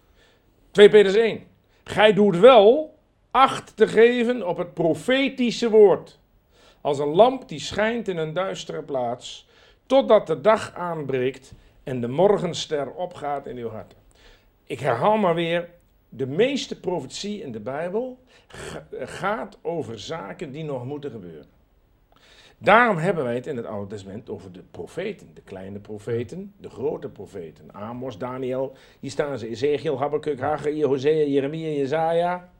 2 0.70 0.88
Petrus 0.88 1.14
1. 1.14 1.42
Gij 1.84 2.12
doet 2.12 2.36
wel 2.36 2.89
acht 3.30 3.76
te 3.76 3.88
geven 3.88 4.49
op 4.49 4.56
het 4.56 4.75
profetische 4.75 5.70
woord. 5.70 6.18
Als 6.80 6.99
een 6.99 7.14
lamp 7.14 7.49
die 7.49 7.60
schijnt 7.60 8.08
in 8.08 8.16
een 8.16 8.32
duistere 8.32 8.82
plaats, 8.82 9.49
totdat 9.87 10.26
de 10.26 10.40
dag 10.40 10.75
aanbreekt 10.75 11.52
en 11.82 12.00
de 12.00 12.08
morgenster 12.08 12.90
opgaat 12.92 13.46
in 13.46 13.56
uw 13.56 13.68
hart. 13.68 13.94
Ik 14.64 14.80
herhaal 14.80 15.16
maar 15.16 15.34
weer, 15.34 15.68
de 16.08 16.26
meeste 16.26 16.80
profetie 16.80 17.42
in 17.42 17.52
de 17.52 17.60
Bijbel 17.60 18.18
ga- 18.46 18.87
gaat 18.90 19.58
over 19.62 19.99
zaken 20.00 20.50
die 20.52 20.64
nog 20.64 20.84
moeten 20.84 21.10
gebeuren. 21.10 21.46
Daarom 22.58 22.96
hebben 22.96 23.25
wij 23.25 23.34
het 23.34 23.46
in 23.46 23.56
het 23.56 23.66
Oude 23.66 23.87
Testament 23.87 24.30
over 24.30 24.52
de 24.52 24.62
profeten. 24.70 25.30
De 25.34 25.40
kleine 25.40 25.78
profeten, 25.78 26.54
de 26.56 26.70
grote 26.70 27.08
profeten. 27.08 27.72
Amos, 27.75 28.18
Daniel, 28.18 28.76
hier 29.00 29.10
staan 29.10 29.38
ze. 29.38 29.49
Ezekiel, 29.49 29.99
Habakkuk, 29.99 30.40
Haggai, 30.40 30.84
Hosea, 30.84 31.26
Jeremia, 31.26 31.68
Jezaja. 31.68 32.50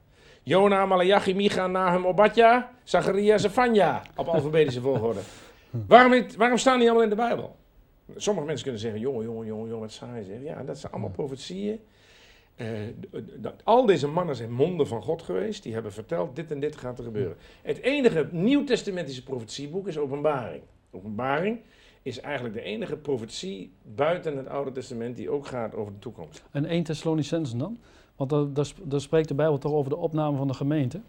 Jona, 0.43 0.87
Malachi, 0.87 1.35
Micha, 1.35 1.67
Nahum, 1.67 2.07
Obadja, 2.07 2.71
Zachariah, 2.85 3.39
Zephania. 3.39 4.03
Op 4.17 4.27
alfabetische 4.27 4.81
volgorde. 4.81 5.21
Waarom, 5.71 6.25
waarom 6.37 6.59
staan 6.59 6.79
die 6.79 6.87
allemaal 6.87 7.05
in 7.05 7.11
de 7.11 7.17
Bijbel? 7.17 7.57
Sommige 8.17 8.47
mensen 8.47 8.65
kunnen 8.65 8.83
zeggen, 8.83 9.01
jongen, 9.01 9.25
jongen, 9.25 9.47
jongen, 9.47 9.67
jongen, 9.69 9.81
wat 9.81 9.93
saai 9.93 10.25
zeg. 10.25 10.43
Ja, 10.43 10.63
dat 10.63 10.79
zijn 10.79 10.93
allemaal 10.93 11.11
profetieën. 11.11 11.81
Uh, 12.57 12.69
al 13.65 13.87
deze 13.87 14.09
mannen 14.09 14.37
zijn 14.37 14.53
monden 14.53 14.87
van 14.87 15.03
God 15.03 15.23
geweest. 15.23 15.63
Die 15.63 15.73
hebben 15.73 15.93
verteld, 15.93 16.37
dit 16.37 16.51
en 16.51 16.61
dit 16.61 16.77
gaat 16.77 16.99
er 16.99 17.05
gebeuren. 17.05 17.37
Het 17.63 17.81
enige 17.81 18.29
nieuwtestamentische 18.31 19.23
profetieboek 19.23 19.89
is 19.89 19.99
Openbaring. 19.99 20.63
Openbaring 20.91 21.61
is 22.03 22.21
eigenlijk 22.21 22.55
de 22.55 22.63
enige 22.63 22.97
profetie 22.97 23.73
buiten 23.83 24.37
het 24.37 24.49
Oude 24.49 24.73
Testament 24.73 25.17
die 25.17 25.31
ook 25.31 25.47
gaat 25.47 25.75
over 25.75 25.93
de 25.93 25.99
toekomst. 25.99 26.43
En 26.51 26.65
1 26.65 26.83
Thessalonicensen 26.83 27.59
dan? 27.59 27.79
Want 28.29 28.57
daar, 28.85 29.01
spreekt 29.01 29.29
de 29.29 29.35
Bijbel 29.35 29.59
toch 29.59 29.73
over 29.73 29.91
de 29.91 29.97
opname 29.97 30.37
van 30.37 30.49
de 30.49 30.55
gemeente. 30.55 31.01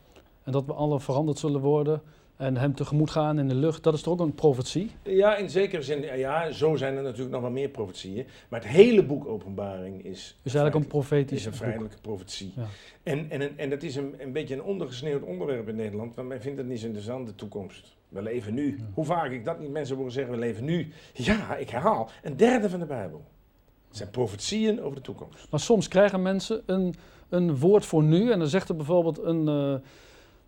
En 0.44 0.51
dat 0.51 0.65
we 0.65 0.74
alle 0.74 1.00
veranderd 1.00 1.39
zullen 1.39 1.62
worden 1.62 2.01
en 2.38 2.58
hem 2.58 2.75
tegemoet 2.75 3.10
gaan 3.10 3.39
in 3.39 3.48
de 3.48 3.56
lucht. 3.56 3.84
Dat 3.84 3.94
is 3.94 4.01
toch 4.01 4.13
ook 4.13 4.20
een 4.20 4.34
profetie? 4.34 4.91
Ja, 5.03 5.36
in 5.36 5.50
zekere 5.50 5.82
zin. 5.82 6.18
Ja, 6.18 6.51
zo 6.51 6.75
zijn 6.75 6.98
er 6.98 7.03
natuurlijk 7.03 7.32
nog 7.32 7.41
wel 7.41 7.51
meer 7.51 7.70
profetieën. 7.70 8.25
Maar 8.50 8.60
het 8.60 8.70
hele 8.70 9.06
boek 9.06 9.27
Openbaring 9.27 10.06
is... 10.06 10.38
Is 10.44 10.53
eigenlijk 10.53 10.86
een 10.86 10.91
profetisch 10.91 11.46
Is 11.46 11.60
een 11.60 11.89
profetie. 12.01 12.53
Ja. 12.56 12.65
En, 13.03 13.30
en, 13.30 13.58
en 13.58 13.70
dat 13.70 13.84
is 13.84 13.96
een, 13.96 14.15
een 14.18 14.32
beetje 14.32 14.56
een 14.56 14.63
ondergesneeuwd 14.63 15.24
onderwerp 15.24 15.68
in 15.68 15.75
Nederland. 15.75 16.15
Want 16.15 16.27
men 16.27 16.41
vindt 16.41 16.58
het 16.58 16.68
niet 16.68 16.80
zo 16.80 16.86
interessant, 16.86 17.27
de 17.27 17.36
toekomst. 17.36 17.96
We 18.10 18.22
leven 18.22 18.53
nu. 18.53 18.80
Hoe 18.94 19.06
vaak 19.06 19.32
ik 19.32 19.46
dat 19.46 19.60
niet 19.60 19.72
mensen 19.72 19.96
horen 19.96 20.12
zeggen, 20.12 20.34
we 20.34 20.39
leven 20.39 20.65
nu. 20.65 20.91
Ja, 21.13 21.56
ik 21.56 21.70
herhaal. 21.70 22.10
Een 22.24 22.38
derde 22.38 22.70
van 22.70 22.80
de 22.80 22.86
Bijbel. 22.86 23.24
Het 23.91 24.00
zijn 24.00 24.10
profetieën 24.10 24.81
over 24.81 24.95
de 24.95 25.01
toekomst. 25.01 25.48
Maar 25.50 25.60
soms 25.60 25.88
krijgen 25.88 26.21
mensen 26.21 26.62
een, 26.65 26.95
een 27.29 27.57
woord 27.57 27.86
voor 27.86 28.03
nu. 28.03 28.31
En 28.31 28.39
dan 28.39 28.48
zegt 28.48 28.69
er 28.69 28.75
bijvoorbeeld 28.75 29.24
een, 29.24 29.39
uh, 29.39 29.75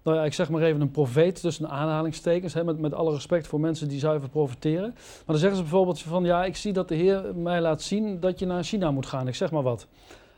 nou 0.03 0.17
ja, 0.17 0.23
ik 0.23 0.33
zeg 0.33 0.49
maar 0.49 0.61
even 0.61 0.81
een 0.81 0.91
profeet 0.91 1.41
tussen 1.41 1.69
aanhalingstekens. 1.69 2.53
Hè, 2.53 2.63
met, 2.63 2.79
met 2.79 2.93
alle 2.93 3.13
respect 3.13 3.47
voor 3.47 3.59
mensen 3.59 3.87
die 3.87 3.99
zuiver 3.99 4.29
profiteren. 4.29 4.91
Maar 4.93 5.23
dan 5.25 5.37
zeggen 5.37 5.57
ze 5.57 5.63
bijvoorbeeld 5.63 6.01
van 6.01 6.23
ja, 6.23 6.45
ik 6.45 6.55
zie 6.55 6.73
dat 6.73 6.87
de 6.87 6.95
Heer 6.95 7.35
mij 7.35 7.61
laat 7.61 7.81
zien 7.81 8.19
dat 8.19 8.39
je 8.39 8.45
naar 8.45 8.63
China 8.63 8.91
moet 8.91 9.05
gaan. 9.05 9.27
Ik 9.27 9.35
zeg 9.35 9.51
maar 9.51 9.63
wat. 9.63 9.87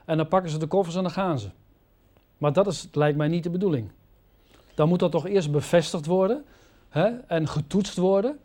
En 0.05 0.17
dan 0.17 0.27
pakken 0.27 0.51
ze 0.51 0.57
de 0.57 0.67
koffers 0.67 0.95
en 0.95 1.03
dan 1.03 1.11
gaan 1.11 1.39
ze. 1.39 1.49
Maar 2.37 2.53
dat 2.53 2.67
is, 2.67 2.87
lijkt 2.91 3.17
mij 3.17 3.27
niet 3.27 3.43
de 3.43 3.49
bedoeling. 3.49 3.91
Dan 4.75 4.87
moet 4.87 4.99
dat 4.99 5.11
toch 5.11 5.27
eerst 5.27 5.51
bevestigd 5.51 6.05
worden 6.05 6.45
hè, 6.89 7.07
en 7.27 7.47
getoetst 7.47 7.97
worden. 7.97 8.39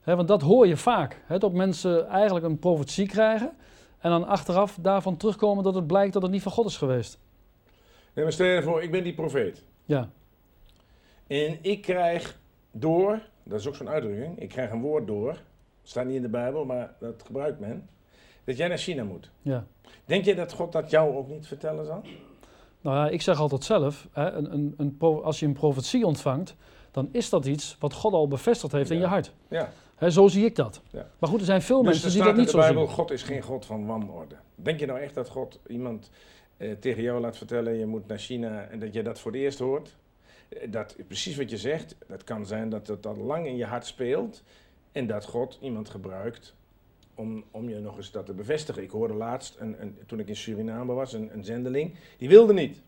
Hè, 0.00 0.16
want 0.16 0.28
dat 0.28 0.42
hoor 0.42 0.66
je 0.66 0.76
vaak. 0.76 1.22
Hè, 1.26 1.38
dat 1.38 1.52
mensen 1.52 2.08
eigenlijk 2.08 2.46
een 2.46 2.58
profetie 2.58 3.06
krijgen. 3.06 3.52
En 4.00 4.10
dan 4.10 4.26
achteraf 4.26 4.78
daarvan 4.80 5.16
terugkomen 5.16 5.64
dat 5.64 5.74
het 5.74 5.86
blijkt 5.86 6.12
dat 6.12 6.22
het 6.22 6.30
niet 6.30 6.42
van 6.42 6.52
God 6.52 6.66
is 6.66 6.76
geweest. 6.76 7.18
Nee, 8.14 8.24
maar 8.24 8.32
stel 8.32 8.46
je 8.46 8.62
voor, 8.62 8.82
ik 8.82 8.90
ben 8.90 9.04
die 9.04 9.14
profeet. 9.14 9.62
Ja. 9.84 10.10
En 11.26 11.58
ik 11.62 11.82
krijg 11.82 12.38
door, 12.70 13.20
dat 13.42 13.60
is 13.60 13.66
ook 13.66 13.74
zo'n 13.74 13.88
uitdrukking, 13.88 14.38
ik 14.38 14.48
krijg 14.48 14.70
een 14.70 14.80
woord 14.80 15.06
door, 15.06 15.40
staat 15.82 16.06
niet 16.06 16.16
in 16.16 16.22
de 16.22 16.28
Bijbel, 16.28 16.64
maar 16.64 16.94
dat 16.98 17.22
gebruikt 17.26 17.60
men, 17.60 17.88
dat 18.44 18.56
jij 18.56 18.68
naar 18.68 18.78
China 18.78 19.04
moet. 19.04 19.30
Ja. 19.42 19.66
Denk 20.04 20.24
je 20.24 20.34
dat 20.34 20.52
God 20.52 20.72
dat 20.72 20.90
jou 20.90 21.16
ook 21.16 21.28
niet 21.28 21.46
vertellen 21.46 21.86
zal? 21.86 22.02
Nou 22.80 22.96
ja, 22.96 23.08
ik 23.08 23.22
zeg 23.22 23.40
altijd 23.40 23.64
zelf, 23.64 24.08
hè, 24.12 24.30
een, 24.30 24.52
een, 24.52 24.74
een, 24.76 24.96
als 25.00 25.40
je 25.40 25.46
een 25.46 25.52
profetie 25.52 26.06
ontvangt, 26.06 26.56
dan 26.90 27.08
is 27.12 27.28
dat 27.28 27.46
iets 27.46 27.76
wat 27.78 27.92
God 27.92 28.12
al 28.12 28.28
bevestigd 28.28 28.72
heeft 28.72 28.90
in 28.90 28.98
je 28.98 29.06
hart. 29.06 29.32
Ja. 29.48 29.72
He, 30.00 30.10
zo 30.10 30.28
zie 30.28 30.44
ik 30.44 30.56
dat. 30.56 30.82
Ja. 30.90 31.10
Maar 31.18 31.30
goed, 31.30 31.40
er 31.40 31.46
zijn 31.46 31.62
veel 31.62 31.82
dus 31.82 31.92
mensen 31.92 32.10
die 32.10 32.22
dat 32.22 32.36
niet 32.36 32.50
zo 32.50 32.58
Bijbel, 32.58 32.86
zien. 32.86 32.94
God 32.94 33.10
is 33.10 33.22
geen 33.22 33.42
God 33.42 33.66
van 33.66 33.86
wanorde. 33.86 34.34
Denk 34.54 34.80
je 34.80 34.86
nou 34.86 35.00
echt 35.00 35.14
dat 35.14 35.28
God 35.28 35.58
iemand 35.66 36.10
eh, 36.56 36.72
tegen 36.72 37.02
jou 37.02 37.20
laat 37.20 37.36
vertellen, 37.36 37.74
je 37.78 37.86
moet 37.86 38.06
naar 38.06 38.18
China 38.18 38.62
en 38.62 38.78
dat 38.78 38.94
je 38.94 39.02
dat 39.02 39.20
voor 39.20 39.32
het 39.32 39.40
eerst 39.40 39.58
hoort? 39.58 39.96
Eh, 40.48 40.72
dat, 40.72 40.96
precies 41.06 41.36
wat 41.36 41.50
je 41.50 41.56
zegt, 41.56 41.96
dat 42.06 42.24
kan 42.24 42.46
zijn 42.46 42.68
dat 42.68 42.86
het 42.86 43.06
al 43.06 43.16
lang 43.16 43.46
in 43.46 43.56
je 43.56 43.64
hart 43.64 43.86
speelt 43.86 44.42
en 44.92 45.06
dat 45.06 45.24
God 45.24 45.58
iemand 45.60 45.90
gebruikt 45.90 46.54
om, 47.14 47.44
om 47.50 47.68
je 47.68 47.78
nog 47.78 47.96
eens 47.96 48.10
dat 48.10 48.26
te 48.26 48.32
bevestigen. 48.32 48.82
Ik 48.82 48.90
hoorde 48.90 49.14
laatst, 49.14 49.56
een, 49.58 49.82
een, 49.82 49.98
toen 50.06 50.18
ik 50.18 50.28
in 50.28 50.36
Suriname 50.36 50.92
was, 50.92 51.12
een, 51.12 51.30
een 51.34 51.44
zendeling, 51.44 51.94
die 52.18 52.28
wilde 52.28 52.52
niet. 52.52 52.80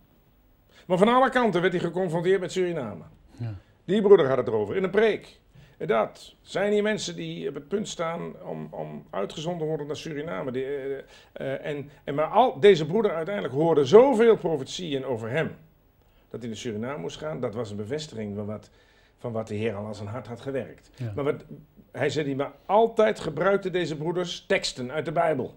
Maar 0.87 0.99
van 0.99 1.09
alle 1.09 1.31
kanten 1.31 1.61
werd 1.61 1.73
hij 1.73 1.83
geconfronteerd 1.83 2.40
met 2.40 2.52
Suriname. 2.52 3.04
Ja. 3.37 3.54
Die 3.85 4.02
broeder 4.02 4.28
had 4.28 4.37
het 4.37 4.49
erover, 4.49 4.76
in 4.76 4.85
een 4.85 4.90
preek. 4.90 5.40
Dat 5.87 6.35
zijn 6.41 6.73
hier 6.73 6.83
mensen 6.83 7.17
die 7.17 7.49
op 7.49 7.55
het 7.55 7.69
punt 7.69 7.89
staan 7.89 8.43
om, 8.43 8.69
om 8.71 9.07
uitgezonden 9.11 9.67
worden 9.67 9.87
naar 9.87 9.97
Suriname. 9.97 10.53
Die, 10.53 10.65
uh, 10.65 10.97
uh, 11.41 11.67
en, 11.67 11.91
en 12.05 12.15
maar 12.15 12.27
al 12.27 12.61
deze 12.61 12.87
broeder 12.87 13.15
uiteindelijk 13.15 13.55
hoorde 13.55 13.85
zoveel 13.85 14.37
profetieën 14.37 15.05
over 15.05 15.31
hem. 15.31 15.57
Dat 16.31 16.41
hij 16.41 16.49
naar 16.49 16.59
Suriname 16.59 16.99
moest 16.99 17.19
gaan, 17.19 17.41
dat 17.41 17.55
was 17.55 17.71
een 17.71 17.77
bevestiging 17.77 18.37
van 18.37 18.47
wat, 18.47 18.71
van 19.19 19.33
wat 19.33 19.49
de 19.49 19.55
Heer 19.55 19.75
al 19.75 19.87
aan 19.87 19.95
zijn 19.95 20.09
hart 20.09 20.27
had 20.27 20.41
gewerkt. 20.41 20.91
Maar 21.15 21.25
wat, 21.25 21.45
hij 21.91 22.11
zei, 22.11 22.25
die 22.25 22.37
maar 22.37 22.53
altijd 22.67 23.21
gebruikte 23.21 23.71
deze 23.71 23.97
broeders 23.97 24.47
teksten 24.47 24.93
uit 24.93 25.05
de 25.05 25.12
Bijbel. 25.12 25.55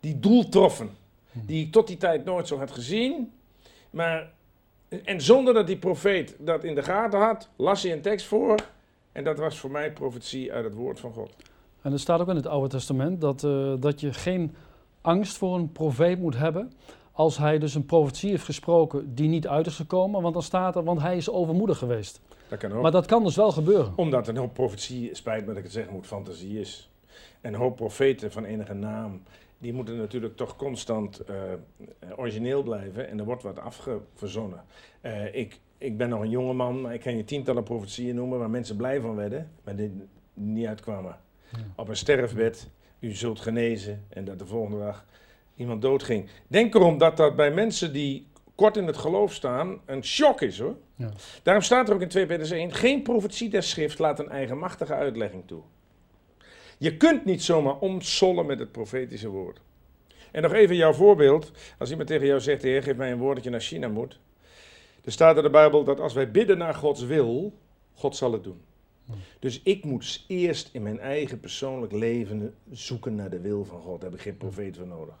Die 0.00 0.18
doel 0.18 0.48
troffen. 0.48 0.96
Hm. 1.32 1.38
Die 1.46 1.66
ik 1.66 1.72
tot 1.72 1.86
die 1.86 1.96
tijd 1.96 2.24
nooit 2.24 2.48
zo 2.48 2.58
had 2.58 2.70
gezien. 2.70 3.32
Maar, 3.90 4.30
en 5.04 5.20
zonder 5.20 5.54
dat 5.54 5.66
die 5.66 5.78
profeet 5.78 6.36
dat 6.38 6.64
in 6.64 6.74
de 6.74 6.82
gaten 6.82 7.20
had, 7.20 7.48
las 7.56 7.82
hij 7.82 7.92
een 7.92 8.00
tekst 8.00 8.26
voor 8.26 8.56
en 9.18 9.24
dat 9.24 9.38
was 9.38 9.58
voor 9.58 9.70
mij 9.70 9.92
profetie 9.92 10.52
uit 10.52 10.64
het 10.64 10.74
woord 10.74 11.00
van 11.00 11.12
God. 11.12 11.36
En 11.82 11.92
er 11.92 11.98
staat 11.98 12.20
ook 12.20 12.28
in 12.28 12.36
het 12.36 12.46
Oude 12.46 12.68
Testament 12.68 13.20
dat, 13.20 13.42
uh, 13.42 13.74
dat 13.78 14.00
je 14.00 14.12
geen 14.12 14.54
angst 15.00 15.36
voor 15.36 15.54
een 15.54 15.72
profeet 15.72 16.18
moet 16.18 16.36
hebben. 16.36 16.72
Als 17.12 17.38
hij 17.38 17.58
dus 17.58 17.74
een 17.74 17.86
profetie 17.86 18.30
heeft 18.30 18.44
gesproken 18.44 19.14
die 19.14 19.28
niet 19.28 19.48
uit 19.48 19.66
is 19.66 19.76
gekomen. 19.76 20.22
Want 20.22 20.34
dan 20.34 20.42
staat 20.42 20.76
er, 20.76 20.84
want 20.84 21.00
hij 21.00 21.16
is 21.16 21.30
overmoedig 21.30 21.78
geweest. 21.78 22.20
Dat 22.48 22.58
kan 22.58 22.72
ook. 22.72 22.82
Maar 22.82 22.90
dat 22.90 23.06
kan 23.06 23.24
dus 23.24 23.36
wel 23.36 23.50
gebeuren. 23.50 23.92
Omdat 23.96 24.28
een 24.28 24.36
hoop 24.36 24.54
profetie, 24.54 25.14
spijt 25.14 25.40
me 25.40 25.46
dat 25.46 25.56
ik 25.56 25.62
het 25.62 25.72
zeggen 25.72 25.92
moet, 25.92 26.06
fantasie 26.06 26.60
is. 26.60 26.90
En 27.40 27.54
een 27.54 27.60
hoop 27.60 27.76
profeten 27.76 28.32
van 28.32 28.44
enige 28.44 28.74
naam, 28.74 29.22
die 29.58 29.72
moeten 29.72 29.96
natuurlijk 29.96 30.36
toch 30.36 30.56
constant 30.56 31.22
uh, 31.30 31.36
origineel 32.16 32.62
blijven. 32.62 33.08
En 33.08 33.18
er 33.18 33.24
wordt 33.24 33.42
wat 33.42 33.58
afgeverzonnen. 33.58 34.64
Uh, 35.02 35.34
ik, 35.34 35.60
ik 35.78 35.96
ben 35.96 36.08
nog 36.08 36.20
een 36.20 36.30
jonge 36.30 36.52
man, 36.52 36.80
maar 36.80 36.94
ik 36.94 37.00
kan 37.00 37.16
je 37.16 37.24
tientallen 37.24 37.62
profetieën 37.62 38.14
noemen 38.14 38.38
waar 38.38 38.50
mensen 38.50 38.76
blij 38.76 39.00
van 39.00 39.14
werden, 39.14 39.50
maar 39.64 39.76
die 39.76 40.02
niet 40.34 40.66
uitkwamen. 40.66 41.18
Op 41.76 41.88
een 41.88 41.96
sterfbed, 41.96 42.68
u 42.98 43.14
zult 43.14 43.40
genezen 43.40 44.04
en 44.08 44.24
dat 44.24 44.38
de 44.38 44.46
volgende 44.46 44.78
dag 44.78 45.06
iemand 45.56 45.82
doodging. 45.82 46.28
Denk 46.46 46.74
erom 46.74 46.98
dat 46.98 47.16
dat 47.16 47.36
bij 47.36 47.50
mensen 47.50 47.92
die 47.92 48.26
kort 48.54 48.76
in 48.76 48.86
het 48.86 48.96
geloof 48.96 49.34
staan 49.34 49.80
een 49.84 50.04
shock 50.04 50.40
is 50.40 50.58
hoor. 50.58 50.76
Ja. 50.94 51.10
Daarom 51.42 51.62
staat 51.62 51.88
er 51.88 51.94
ook 51.94 52.00
in 52.00 52.08
2 52.08 52.26
Petrus 52.26 52.50
1, 52.50 52.72
geen 52.72 53.02
profetie 53.02 53.48
der 53.48 53.62
schrift 53.62 53.98
laat 53.98 54.18
een 54.18 54.28
eigenmachtige 54.28 54.94
uitlegging 54.94 55.42
toe. 55.46 55.62
Je 56.78 56.96
kunt 56.96 57.24
niet 57.24 57.42
zomaar 57.42 57.78
omsollen 57.78 58.46
met 58.46 58.58
het 58.58 58.72
profetische 58.72 59.28
woord. 59.28 59.60
En 60.30 60.42
nog 60.42 60.52
even 60.52 60.76
jouw 60.76 60.92
voorbeeld. 60.92 61.50
Als 61.78 61.90
iemand 61.90 62.08
tegen 62.08 62.26
jou 62.26 62.40
zegt, 62.40 62.62
de 62.62 62.68
Heer, 62.68 62.82
geef 62.82 62.96
mij 62.96 63.12
een 63.12 63.18
woord 63.18 63.34
dat 63.34 63.44
je 63.44 63.50
naar 63.50 63.60
China 63.60 63.88
moet. 63.88 64.18
Er 65.08 65.14
staat 65.14 65.36
in 65.36 65.42
de 65.42 65.50
Bijbel 65.50 65.84
dat 65.84 66.00
als 66.00 66.14
wij 66.14 66.30
bidden 66.30 66.58
naar 66.58 66.74
Gods 66.74 67.02
wil, 67.02 67.58
God 67.94 68.16
zal 68.16 68.32
het 68.32 68.44
doen. 68.44 68.60
Dus 69.38 69.62
ik 69.62 69.84
moet 69.84 70.24
eerst 70.26 70.68
in 70.72 70.82
mijn 70.82 70.98
eigen 70.98 71.40
persoonlijk 71.40 71.92
leven 71.92 72.54
zoeken 72.70 73.14
naar 73.14 73.30
de 73.30 73.40
wil 73.40 73.64
van 73.64 73.80
God. 73.80 74.00
Daar 74.00 74.10
heb 74.10 74.18
ik 74.18 74.24
geen 74.24 74.36
profeet 74.36 74.76
voor 74.76 74.86
nodig. 74.86 75.14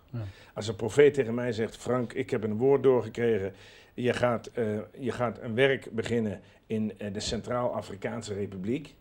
Als 0.54 0.68
een 0.68 0.76
profeet 0.76 1.14
tegen 1.14 1.34
mij 1.34 1.52
zegt: 1.52 1.76
Frank, 1.76 2.12
ik 2.12 2.30
heb 2.30 2.44
een 2.44 2.56
woord 2.56 2.82
doorgekregen. 2.82 3.52
Je 3.94 4.12
gaat, 4.12 4.50
uh, 4.54 4.80
je 4.98 5.12
gaat 5.12 5.38
een 5.40 5.54
werk 5.54 5.90
beginnen 5.90 6.40
in 6.66 6.92
uh, 6.98 7.12
de 7.12 7.20
Centraal-Afrikaanse 7.20 8.34
Republiek. 8.34 8.94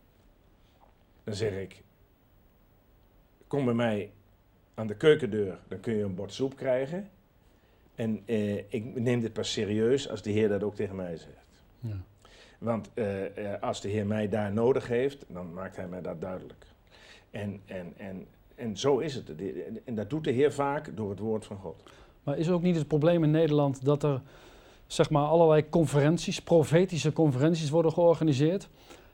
Dan 1.23 1.35
zeg 1.35 1.53
ik: 1.53 1.83
Kom 3.47 3.65
bij 3.65 3.73
mij 3.73 4.11
aan 4.73 4.87
de 4.87 4.95
keukendeur, 4.95 5.59
dan 5.67 5.79
kun 5.79 5.95
je 5.95 6.03
een 6.03 6.15
bord 6.15 6.33
soep 6.33 6.55
krijgen. 6.55 7.09
En 7.97 8.21
eh, 8.25 8.57
ik 8.57 8.99
neem 8.99 9.19
dit 9.19 9.33
pas 9.33 9.51
serieus 9.51 10.09
als 10.09 10.21
de 10.21 10.31
Heer 10.31 10.49
dat 10.49 10.63
ook 10.63 10.75
tegen 10.75 10.95
mij 10.95 11.17
zegt. 11.17 11.45
Ja. 11.79 11.97
Want 12.57 12.89
eh, 12.93 13.53
eh, 13.53 13.61
als 13.61 13.81
de 13.81 13.89
Heer 13.89 14.05
mij 14.05 14.29
daar 14.29 14.53
nodig 14.53 14.87
heeft, 14.87 15.25
dan 15.27 15.53
maakt 15.53 15.75
Hij 15.75 15.87
mij 15.87 16.01
dat 16.01 16.21
duidelijk. 16.21 16.65
En, 17.31 17.61
en, 17.65 17.93
en, 17.97 18.25
en 18.55 18.77
zo 18.77 18.97
is 18.97 19.15
het. 19.15 19.31
En 19.85 19.95
dat 19.95 20.09
doet 20.09 20.23
de 20.23 20.31
Heer 20.31 20.53
vaak 20.53 20.95
door 20.95 21.09
het 21.09 21.19
woord 21.19 21.45
van 21.45 21.57
God. 21.57 21.83
Maar 22.23 22.37
is 22.37 22.49
ook 22.49 22.61
niet 22.61 22.75
het 22.75 22.87
probleem 22.87 23.23
in 23.23 23.31
Nederland 23.31 23.85
dat 23.85 24.03
er 24.03 24.21
zeg 24.87 25.09
maar, 25.09 25.25
allerlei 25.25 25.69
conferenties, 25.69 26.41
profetische 26.41 27.13
conferenties 27.13 27.69
worden 27.69 27.91
georganiseerd? 27.91 28.69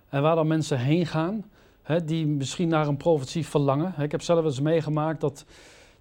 En 0.09 0.21
waar 0.21 0.35
dan 0.35 0.47
mensen 0.47 0.79
heen 0.79 1.05
gaan, 1.05 1.45
hè, 1.81 2.03
die 2.05 2.27
misschien 2.27 2.67
naar 2.67 2.87
een 2.87 2.97
profetie 2.97 3.45
verlangen. 3.45 3.93
Ik 3.99 4.11
heb 4.11 4.21
zelf 4.21 4.45
eens 4.45 4.61
meegemaakt 4.61 5.21
dat 5.21 5.45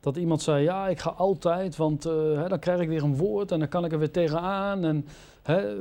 dat 0.02 0.16
iemand 0.16 0.42
zei, 0.42 0.62
ja, 0.62 0.88
ik 0.88 1.00
ga 1.00 1.10
altijd, 1.10 1.76
want 1.76 2.06
uh, 2.06 2.12
hè, 2.12 2.48
dan 2.48 2.58
krijg 2.58 2.80
ik 2.80 2.88
weer 2.88 3.02
een 3.02 3.16
woord 3.16 3.50
en 3.50 3.58
dan 3.58 3.68
kan 3.68 3.84
ik 3.84 3.92
er 3.92 3.98
weer 3.98 4.10
tegenaan. 4.10 4.84
En, 4.84 5.06
hè, 5.42 5.74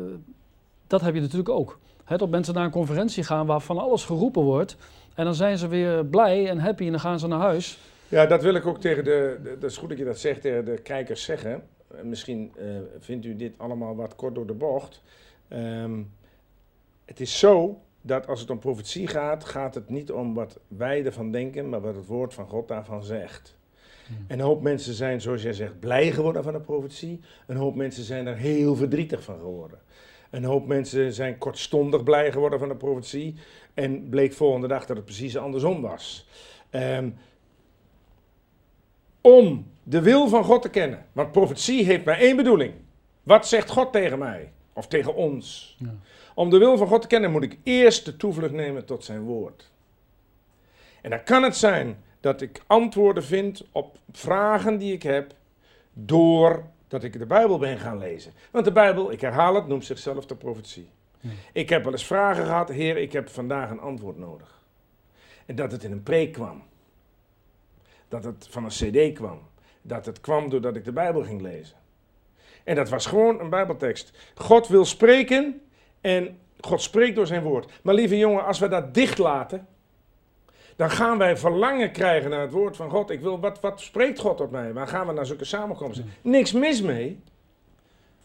dat 0.88 1.02
heb 1.02 1.14
je 1.14 1.22
natuurlijk 1.22 1.50
ook. 1.50 1.80
Hè, 2.04 2.18
dat 2.18 2.30
mensen 2.30 2.54
naar 2.54 2.66
een 2.66 2.72
conferentie 2.72 3.24
gaan 3.24 3.46
waar 3.46 3.62
van 3.62 3.78
alles 3.78 4.06
geroepen 4.06 4.42
wordt. 4.42 4.76
En 5.16 5.26
dan 5.26 5.36
zijn 5.36 5.58
ze 5.58 5.68
weer 5.68 6.06
blij 6.06 6.50
en 6.50 6.60
happy 6.60 6.86
en 6.86 6.92
dan 6.92 7.00
gaan 7.00 7.20
ze 7.20 7.28
naar 7.28 7.40
huis. 7.40 7.80
Ja, 8.08 8.26
dat 8.26 8.42
wil 8.42 8.54
ik 8.54 8.66
ook 8.66 8.80
tegen 8.80 9.04
de, 9.04 9.40
de 9.44 9.58
dat 9.60 9.72
is 9.72 9.78
goed 9.78 9.90
dat 9.90 9.98
je 9.98 10.04
dat 10.04 10.20
zegt, 10.20 10.42
tegen 10.42 10.66
de 10.66 10.82
kijkers 10.82 11.24
zeggen. 11.24 11.64
Eh, 11.88 12.02
Misschien 12.02 12.52
eh, 12.58 12.66
vindt 13.00 13.26
u 13.26 13.36
dit 13.36 13.54
allemaal 13.58 13.96
wat 13.96 14.16
kort 14.16 14.36
door 14.36 14.48
de 14.48 14.54
bocht. 14.54 15.02
Ehm, 15.48 16.02
het 17.06 17.20
is 17.20 17.40
zo 17.40 17.80
dat 18.02 18.28
als 18.28 18.40
het 18.40 18.50
om 18.50 18.60
profetie 18.60 19.08
gaat, 19.08 19.44
gaat 19.44 19.76
het 19.76 19.90
niet 19.90 20.12
om 20.12 20.34
wat 20.34 20.60
wij 20.68 21.06
ervan 21.06 21.32
denken, 21.32 21.70
maar 21.70 21.82
wat 21.82 21.96
het 21.96 22.06
woord 22.06 22.34
van 22.34 22.48
God 22.48 22.68
daarvan 22.68 23.04
zegt. 23.04 23.60
En 24.28 24.40
een 24.40 24.46
hoop 24.46 24.62
mensen 24.62 24.94
zijn, 24.94 25.22
zoals 25.22 25.42
jij 25.42 25.54
zegt, 25.54 25.80
blij 25.80 26.12
geworden 26.12 26.44
van 26.44 26.54
de 26.54 26.60
profetie. 26.60 27.20
Een 27.48 27.56
hoop 27.56 27.76
mensen 27.76 28.04
zijn 28.04 28.28
er 28.28 28.36
heel 28.36 28.76
verdrietig 28.76 29.24
van 29.24 29.40
geworden. 29.40 29.80
Een 30.30 30.44
hoop 30.44 30.68
mensen 30.68 31.14
zijn 31.14 31.38
kortstondig 31.38 32.04
blij 32.04 32.32
geworden 32.32 32.60
van 32.60 32.68
de 32.68 32.76
profetie. 32.76 33.36
En 33.74 34.10
bleek 34.10 34.34
volgende 34.34 34.68
dag 34.68 34.86
dat 34.86 34.96
het 34.96 35.06
precies 35.06 35.38
andersom 35.38 35.82
was. 35.82 36.28
Ehm, 36.70 37.10
om 39.22 39.66
de 39.84 40.02
wil 40.02 40.28
van 40.28 40.44
God 40.44 40.62
te 40.62 40.70
kennen. 40.70 41.06
Want 41.12 41.32
profetie 41.32 41.86
heeft 41.86 42.06
maar 42.06 42.20
één 42.20 42.36
bedoeling. 42.36 42.74
Wat 43.24 43.48
zegt 43.48 43.70
God 43.70 43.92
tegen 43.92 44.20
mij? 44.20 44.52
Of 44.74 44.88
tegen 44.88 45.16
ons? 45.16 45.76
Ja. 45.80 45.96
Om 46.34 46.50
de 46.50 46.58
wil 46.58 46.78
van 46.78 46.88
God 46.88 47.02
te 47.02 47.08
kennen 47.08 47.32
moet 47.32 47.44
ik 47.44 47.58
eerst 47.64 48.06
de 48.06 48.18
toevlucht 48.18 48.54
nemen 48.54 48.86
tot 48.86 49.04
zijn 49.04 49.22
woord. 49.22 49.72
En 51.02 51.10
dan 51.10 51.24
kan 51.24 51.44
het 51.44 51.56
zijn 51.56 52.04
dat 52.22 52.42
ik 52.42 52.62
antwoorden 52.68 53.24
vind 53.24 53.64
op 53.72 53.98
vragen 54.12 54.78
die 54.78 54.94
ik 54.94 55.04
heb 55.04 55.34
doordat 55.94 57.04
ik 57.04 57.20
de 57.20 57.26
Bijbel 57.26 57.58
ben 57.58 57.78
gaan 57.78 57.98
lezen. 57.98 58.34
Want 58.52 58.66
de 58.66 58.72
Bijbel, 58.72 59.12
ik 59.12 59.22
herhaal 59.22 59.56
het, 59.56 59.68
noemt 59.68 59.86
zichzelf 59.86 60.26
de 60.26 60.36
profetie. 60.36 60.90
Ik 61.54 61.70
heb 61.70 61.84
wel 61.84 61.92
eens 61.92 62.06
vragen 62.06 62.46
gehad, 62.46 62.70
Heer, 62.70 62.98
ik 62.98 63.12
heb 63.12 63.30
vandaag 63.30 63.70
een 63.70 63.80
antwoord 63.80 64.18
nodig. 64.18 64.62
En 65.46 65.56
dat 65.56 65.72
het 65.72 65.84
in 65.84 65.92
een 65.92 66.04
preek 66.04 66.32
kwam. 66.34 66.64
Dat 68.08 68.24
het 68.24 68.48
van 68.50 68.64
een 68.64 68.70
cd 68.70 69.14
kwam. 69.14 69.40
Dat 69.82 70.06
het 70.06 70.22
kwam 70.22 70.50
doordat 70.50 70.76
ik 70.76 70.86
de 70.86 70.92
Bijbel 70.92 71.24
ging 71.24 71.42
lezen. 71.42 71.78
En 72.64 72.76
dat 72.76 72.90
was 72.90 73.06
gewoon 73.06 73.40
een 73.40 73.50
Bijbeltekst. 73.50 74.12
God 74.36 74.68
wil 74.68 74.86
spreken 74.86 75.62
en 76.02 76.40
God 76.60 76.82
spreekt 76.82 77.16
door 77.16 77.28
zijn 77.28 77.44
woord. 77.44 77.72
Maar 77.82 77.94
lieve 77.94 78.18
jongen, 78.18 78.46
als 78.46 78.60
we 78.60 78.68
dat 78.68 78.94
dicht 78.94 79.18
laten, 79.18 79.68
dan 80.76 80.90
gaan 80.90 81.18
wij 81.18 81.38
verlangen 81.38 81.92
krijgen 81.92 82.30
naar 82.30 82.42
het 82.42 82.52
woord 82.52 82.76
van 82.76 82.90
God. 82.90 83.10
Ik 83.10 83.22
wil, 83.22 83.40
wat, 83.40 83.60
wat 83.60 83.82
spreekt 83.82 84.20
God 84.20 84.38
tot 84.38 84.52
mij? 84.52 84.74
Waar 84.74 84.88
gaan 84.88 85.08
we 85.08 85.14
naar 85.14 85.26
zulke 85.26 85.46
samenkomsten? 85.46 86.06
Niks 86.22 86.52
mis 86.52 86.82
mee. 86.82 87.24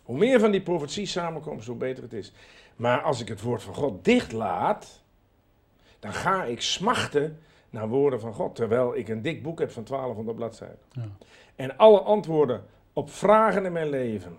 Hoe 0.03 0.17
meer 0.19 0.41
van 0.41 0.51
die 0.51 0.63
profetie 0.63 1.07
samenkomsten, 1.07 1.73
hoe 1.73 1.81
beter 1.81 2.03
het 2.03 2.13
is. 2.13 2.33
Maar 2.77 3.01
als 3.01 3.21
ik 3.21 3.29
het 3.29 3.41
woord 3.41 3.63
van 3.63 3.75
God 3.75 4.05
dicht 4.05 4.33
laat, 4.33 5.03
dan 5.99 6.13
ga 6.13 6.45
ik 6.45 6.61
smachten 6.61 7.39
naar 7.71 7.89
woorden 7.89 8.21
van 8.21 8.35
God. 8.35 8.55
Terwijl 8.55 8.97
ik 8.97 9.09
een 9.09 9.23
dik 9.23 9.43
boek 9.43 9.59
heb 9.59 9.71
van 9.71 9.85
1200 9.85 10.37
bladzijden. 10.37 10.79
Ja. 10.91 11.09
En 11.57 11.77
alle 11.77 12.01
antwoorden 12.01 12.65
op 12.93 13.11
vragen 13.11 13.65
in 13.65 13.73
mijn 13.73 13.91
leven, 13.91 14.37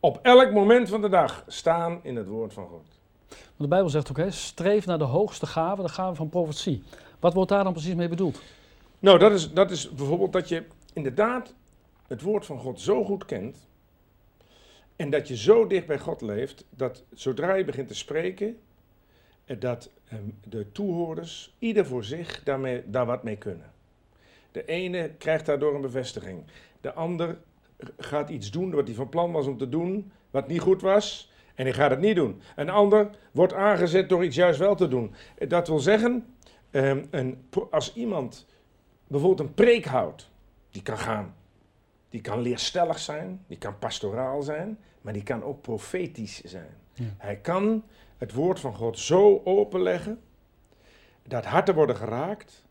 op 0.00 0.18
elk 0.22 0.52
moment 0.52 0.88
van 0.88 1.00
de 1.00 1.08
dag, 1.08 1.44
staan 1.46 2.00
in 2.02 2.16
het 2.16 2.26
woord 2.26 2.52
van 2.52 2.68
God. 2.68 2.95
Want 3.28 3.58
de 3.58 3.68
Bijbel 3.68 3.88
zegt 3.88 4.10
ook, 4.10 4.16
hè, 4.16 4.30
streef 4.30 4.86
naar 4.86 4.98
de 4.98 5.04
hoogste 5.04 5.46
gave, 5.46 5.82
de 5.82 5.88
gave 5.88 6.14
van 6.14 6.28
profetie. 6.28 6.82
Wat 7.20 7.34
wordt 7.34 7.50
daar 7.50 7.64
dan 7.64 7.72
precies 7.72 7.94
mee 7.94 8.08
bedoeld? 8.08 8.42
Nou, 8.98 9.18
dat 9.18 9.32
is, 9.32 9.52
dat 9.52 9.70
is 9.70 9.90
bijvoorbeeld 9.90 10.32
dat 10.32 10.48
je 10.48 10.64
inderdaad 10.92 11.54
het 12.06 12.22
woord 12.22 12.46
van 12.46 12.58
God 12.58 12.80
zo 12.80 13.04
goed 13.04 13.24
kent. 13.24 13.68
En 14.96 15.10
dat 15.10 15.28
je 15.28 15.36
zo 15.36 15.66
dicht 15.66 15.86
bij 15.86 15.98
God 15.98 16.20
leeft, 16.20 16.64
dat 16.70 17.04
zodra 17.14 17.54
je 17.54 17.64
begint 17.64 17.88
te 17.88 17.94
spreken, 17.94 18.58
eh, 19.44 19.60
dat 19.60 19.90
ehm, 20.08 20.24
de 20.48 20.72
toehoorders, 20.72 21.54
ieder 21.58 21.86
voor 21.86 22.04
zich, 22.04 22.42
daarmee, 22.42 22.82
daar 22.90 23.06
wat 23.06 23.22
mee 23.22 23.36
kunnen. 23.36 23.72
De 24.52 24.64
ene 24.64 25.10
krijgt 25.18 25.46
daardoor 25.46 25.74
een 25.74 25.80
bevestiging. 25.80 26.44
De 26.80 26.92
ander 26.92 27.38
gaat 27.98 28.28
iets 28.28 28.50
doen 28.50 28.70
wat 28.70 28.86
hij 28.86 28.96
van 28.96 29.08
plan 29.08 29.32
was 29.32 29.46
om 29.46 29.58
te 29.58 29.68
doen, 29.68 30.12
wat 30.30 30.48
niet 30.48 30.60
goed 30.60 30.80
was, 30.80 31.30
en 31.56 31.64
hij 31.64 31.72
gaat 31.72 31.90
het 31.90 32.00
niet 32.00 32.16
doen. 32.16 32.40
Een 32.56 32.70
ander 32.70 33.10
wordt 33.32 33.52
aangezet 33.52 34.08
door 34.08 34.24
iets 34.24 34.36
juist 34.36 34.58
wel 34.58 34.74
te 34.74 34.88
doen. 34.88 35.14
Dat 35.48 35.68
wil 35.68 35.78
zeggen, 35.78 36.26
ehm, 36.70 37.04
een, 37.10 37.48
als 37.70 37.94
iemand 37.94 38.46
bijvoorbeeld 39.06 39.48
een 39.48 39.54
preek 39.54 39.84
houdt, 39.84 40.30
die 40.70 40.82
kan 40.82 40.98
gaan. 40.98 41.34
Die 42.08 42.20
kan 42.20 42.40
leerstellig 42.40 42.98
zijn, 42.98 43.44
die 43.46 43.58
kan 43.58 43.78
pastoraal 43.78 44.42
zijn, 44.42 44.78
maar 45.00 45.12
die 45.12 45.22
kan 45.22 45.42
ook 45.42 45.60
profetisch 45.60 46.40
zijn. 46.44 46.74
Ja. 46.92 47.04
Hij 47.16 47.36
kan 47.36 47.84
het 48.18 48.32
woord 48.32 48.60
van 48.60 48.74
God 48.74 48.98
zo 48.98 49.40
openleggen 49.44 50.20
dat 51.22 51.44
harten 51.44 51.74
worden 51.74 51.96
geraakt 51.96 52.64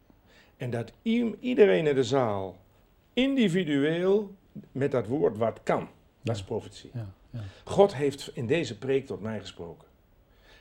en 0.57 0.69
dat 0.69 0.91
iedereen 1.39 1.87
in 1.87 1.95
de 1.95 2.03
zaal 2.03 2.57
individueel 3.13 4.35
met 4.71 4.91
dat 4.91 5.07
woord 5.07 5.37
wat 5.37 5.59
kan. 5.63 5.87
Dat 6.21 6.35
is 6.35 6.43
profetie. 6.43 6.89
Ja, 6.93 7.13
ja. 7.35 7.41
God 7.63 7.95
heeft 7.95 8.31
in 8.33 8.47
deze 8.47 8.77
preek 8.77 9.05
tot 9.05 9.21
mij 9.21 9.39
gesproken. 9.39 9.87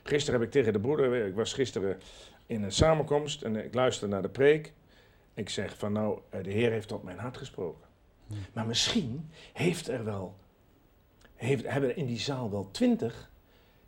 Gisteren 0.03 0.39
heb 0.39 0.47
ik 0.47 0.53
tegen 0.53 0.73
de 0.73 0.79
broeder, 0.79 1.25
ik 1.25 1.35
was 1.35 1.53
gisteren 1.53 1.99
in 2.45 2.63
een 2.63 2.71
samenkomst 2.71 3.41
en 3.41 3.55
ik 3.55 3.73
luisterde 3.73 4.13
naar 4.13 4.21
de 4.21 4.29
preek. 4.29 4.73
Ik 5.33 5.49
zeg 5.49 5.77
van 5.77 5.91
nou, 5.91 6.19
eh, 6.29 6.43
de 6.43 6.51
Heer 6.51 6.71
heeft 6.71 6.87
tot 6.87 7.03
mijn 7.03 7.17
hart 7.17 7.37
gesproken. 7.37 7.83
Maar 8.53 8.65
misschien 8.65 9.29
heeft 9.53 9.87
er 9.87 10.03
wel, 10.03 10.35
heeft, 11.35 11.67
hebben 11.67 11.89
er 11.89 11.97
in 11.97 12.05
die 12.05 12.19
zaal 12.19 12.51
wel 12.51 12.71
twintig 12.71 13.29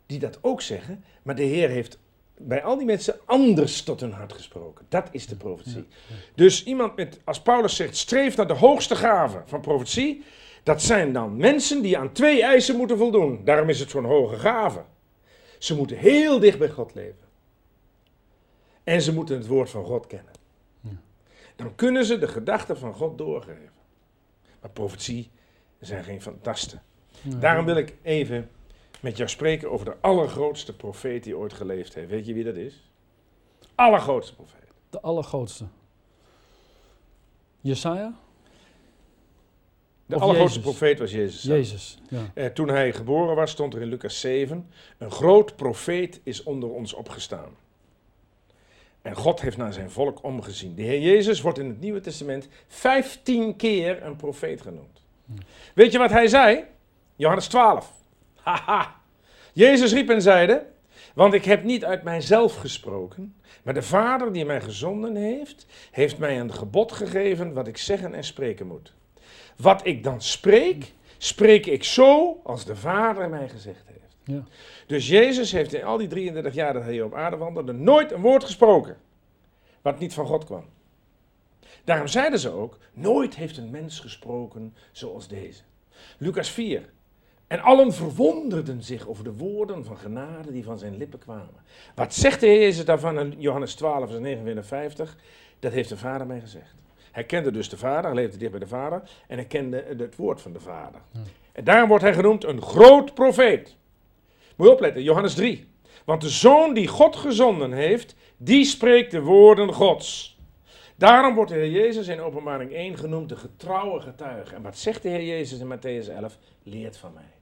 die 0.06 0.18
dat 0.18 0.38
ook 0.40 0.60
zeggen. 0.60 1.04
Maar 1.22 1.34
de 1.34 1.42
Heer 1.42 1.68
heeft 1.68 1.98
bij 2.36 2.62
al 2.62 2.76
die 2.76 2.86
mensen 2.86 3.18
anders 3.24 3.82
tot 3.82 4.00
hun 4.00 4.12
hart 4.12 4.32
gesproken. 4.32 4.86
Dat 4.88 5.08
is 5.10 5.26
de 5.26 5.36
profetie. 5.36 5.86
Dus 6.34 6.64
iemand 6.64 6.96
met, 6.96 7.20
als 7.24 7.42
Paulus 7.42 7.76
zegt, 7.76 7.96
streef 7.96 8.36
naar 8.36 8.46
de 8.46 8.54
hoogste 8.54 8.96
gave 8.96 9.42
van 9.46 9.60
profetie. 9.60 10.24
Dat 10.68 10.82
zijn 10.82 11.12
dan 11.12 11.36
mensen 11.36 11.82
die 11.82 11.98
aan 11.98 12.12
twee 12.12 12.42
eisen 12.42 12.76
moeten 12.76 12.98
voldoen. 12.98 13.44
Daarom 13.44 13.68
is 13.68 13.80
het 13.80 13.90
zo'n 13.90 14.04
hoge 14.04 14.38
gave. 14.38 14.84
Ze 15.58 15.76
moeten 15.76 15.96
heel 15.96 16.38
dicht 16.38 16.58
bij 16.58 16.68
God 16.68 16.94
leven. 16.94 17.28
En 18.84 19.02
ze 19.02 19.14
moeten 19.14 19.36
het 19.36 19.46
woord 19.46 19.70
van 19.70 19.84
God 19.84 20.06
kennen. 20.06 20.32
Ja. 20.80 20.90
Dan 21.56 21.74
kunnen 21.74 22.04
ze 22.04 22.18
de 22.18 22.28
gedachten 22.28 22.78
van 22.78 22.94
God 22.94 23.18
doorgeven. 23.18 23.70
Maar 24.60 24.70
profetie 24.70 25.30
zijn 25.80 26.04
geen 26.04 26.22
fantasten. 26.22 26.82
Daarom 27.22 27.64
wil 27.64 27.76
ik 27.76 27.96
even 28.02 28.50
met 29.00 29.16
jou 29.16 29.28
spreken 29.28 29.70
over 29.70 29.86
de 29.86 29.96
allergrootste 30.00 30.76
profeet 30.76 31.24
die 31.24 31.36
ooit 31.36 31.52
geleefd 31.52 31.94
heeft. 31.94 32.10
Weet 32.10 32.26
je 32.26 32.34
wie 32.34 32.44
dat 32.44 32.56
is? 32.56 32.90
Allergrootste 33.74 34.34
profeet. 34.34 34.72
De 34.90 35.00
allergrootste. 35.00 35.64
Jesaja? 37.60 38.26
De 40.08 40.14
Of 40.14 40.22
allergrootste 40.22 40.58
Jezus. 40.58 40.76
profeet 40.76 40.98
was 40.98 41.10
Jezus. 41.10 41.42
zelf. 41.42 41.58
Jezus. 41.58 41.98
Ja. 42.08 42.30
Eh, 42.34 42.46
toen 42.46 42.68
hij 42.68 42.92
geboren 42.92 43.36
was, 43.36 43.50
stond 43.50 43.74
er 43.74 43.80
in 43.80 43.88
Lucas 43.88 44.20
7: 44.20 44.68
Een 44.98 45.10
groot 45.10 45.56
profeet 45.56 46.20
is 46.22 46.42
onder 46.42 46.70
ons 46.70 46.92
opgestaan. 46.92 47.56
En 49.02 49.14
God 49.14 49.40
heeft 49.40 49.56
naar 49.56 49.72
zijn 49.72 49.90
volk 49.90 50.22
omgezien. 50.24 50.74
De 50.74 50.82
Heer 50.82 51.00
Jezus 51.00 51.40
wordt 51.40 51.58
in 51.58 51.68
het 51.68 51.80
Nieuwe 51.80 52.00
Testament 52.00 52.48
15 52.66 53.56
keer 53.56 54.02
een 54.02 54.16
profeet 54.16 54.62
genoemd. 54.62 55.02
Weet 55.74 55.92
je 55.92 55.98
wat 55.98 56.10
hij 56.10 56.26
zei? 56.28 56.64
Johannes 57.16 57.46
12. 57.46 57.92
Haha. 58.34 58.94
Jezus 59.52 59.92
riep 59.92 60.10
en 60.10 60.22
zeide: 60.22 60.66
Want 61.14 61.34
ik 61.34 61.44
heb 61.44 61.64
niet 61.64 61.84
uit 61.84 62.02
mijzelf 62.02 62.54
gesproken, 62.56 63.34
maar 63.62 63.74
de 63.74 63.82
Vader 63.82 64.32
die 64.32 64.44
mij 64.44 64.60
gezonden 64.60 65.16
heeft, 65.16 65.66
heeft 65.90 66.18
mij 66.18 66.40
een 66.40 66.54
gebod 66.54 66.92
gegeven 66.92 67.52
wat 67.52 67.66
ik 67.66 67.76
zeggen 67.76 68.14
en 68.14 68.24
spreken 68.24 68.66
moet. 68.66 68.92
Wat 69.62 69.86
ik 69.86 70.02
dan 70.04 70.22
spreek, 70.22 70.92
spreek 71.18 71.66
ik 71.66 71.84
zo 71.84 72.40
als 72.44 72.64
de 72.64 72.76
Vader 72.76 73.28
mij 73.28 73.48
gezegd 73.48 73.82
heeft. 73.86 74.16
Ja. 74.24 74.44
Dus 74.86 75.08
Jezus 75.08 75.52
heeft 75.52 75.74
in 75.74 75.84
al 75.84 75.96
die 75.96 76.08
33 76.08 76.54
jaar 76.54 76.72
dat 76.72 76.82
hij 76.82 76.92
hier 76.92 77.04
op 77.04 77.14
aarde 77.14 77.36
wandelde 77.36 77.72
nooit 77.72 78.12
een 78.12 78.20
woord 78.20 78.44
gesproken 78.44 78.96
wat 79.82 79.98
niet 79.98 80.14
van 80.14 80.26
God 80.26 80.44
kwam. 80.44 80.64
Daarom 81.84 82.06
zeiden 82.06 82.38
ze 82.38 82.50
ook, 82.50 82.78
nooit 82.92 83.36
heeft 83.36 83.56
een 83.56 83.70
mens 83.70 84.00
gesproken 84.00 84.74
zoals 84.92 85.28
deze. 85.28 85.62
Lucas 86.18 86.50
4. 86.50 86.90
En 87.46 87.60
allen 87.60 87.92
verwonderden 87.92 88.82
zich 88.82 89.08
over 89.08 89.24
de 89.24 89.32
woorden 89.32 89.84
van 89.84 89.98
genade 89.98 90.52
die 90.52 90.64
van 90.64 90.78
zijn 90.78 90.96
lippen 90.96 91.18
kwamen. 91.18 91.62
Wat 91.94 92.14
zegt 92.14 92.40
de 92.40 92.46
Heer 92.46 92.60
Jezus 92.60 92.84
daarvan 92.84 93.18
in 93.18 93.34
Johannes 93.38 93.74
12, 93.74 94.08
vers 94.08 94.20
59? 94.20 95.16
Dat 95.58 95.72
heeft 95.72 95.88
de 95.88 95.96
Vader 95.96 96.26
mij 96.26 96.40
gezegd. 96.40 96.74
Hij 97.12 97.24
kende 97.24 97.50
dus 97.50 97.68
de 97.68 97.76
Vader, 97.76 98.04
hij 98.04 98.14
leefde 98.14 98.38
dicht 98.38 98.50
bij 98.50 98.60
de 98.60 98.66
Vader 98.66 99.02
en 99.26 99.36
hij 99.36 99.46
kende 99.46 99.84
het 99.98 100.16
woord 100.16 100.40
van 100.40 100.52
de 100.52 100.60
Vader. 100.60 101.00
En 101.52 101.64
daarom 101.64 101.88
wordt 101.88 102.04
hij 102.04 102.14
genoemd 102.14 102.44
een 102.44 102.62
groot 102.62 103.14
profeet. 103.14 103.76
Moet 104.56 104.66
je 104.66 104.72
opletten, 104.72 105.02
Johannes 105.02 105.34
3. 105.34 105.66
Want 106.04 106.20
de 106.20 106.28
zoon 106.28 106.74
die 106.74 106.86
God 106.86 107.16
gezonden 107.16 107.72
heeft, 107.72 108.14
die 108.36 108.64
spreekt 108.64 109.10
de 109.10 109.20
woorden 109.20 109.72
Gods. 109.72 110.38
Daarom 110.96 111.34
wordt 111.34 111.50
de 111.50 111.56
Heer 111.56 111.70
Jezus 111.70 112.08
in 112.08 112.20
openbaring 112.20 112.72
1 112.72 112.96
genoemd 112.96 113.28
de 113.28 113.36
getrouwe 113.36 114.00
getuige. 114.00 114.54
En 114.54 114.62
wat 114.62 114.78
zegt 114.78 115.02
de 115.02 115.08
Heer 115.08 115.24
Jezus 115.24 115.60
in 115.60 115.76
Matthäus 115.76 116.10
11? 116.10 116.38
Leert 116.62 116.96
van 116.96 117.12
mij. 117.12 117.32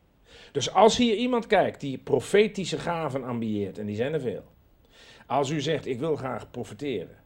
Dus 0.53 0.73
als 0.73 0.97
hier 0.97 1.15
iemand 1.15 1.47
kijkt 1.47 1.81
die 1.81 1.99
profetische 1.99 2.79
gaven 2.79 3.25
ambieert, 3.25 3.79
en 3.79 3.87
die 3.87 3.97
zijn 3.97 4.13
er 4.13 4.21
veel. 4.21 4.45
Als 5.27 5.51
u 5.51 5.61
zegt, 5.61 5.87
ik 5.87 5.99
wil 5.99 6.17
graag 6.17 6.51
profeteren, 6.51 7.17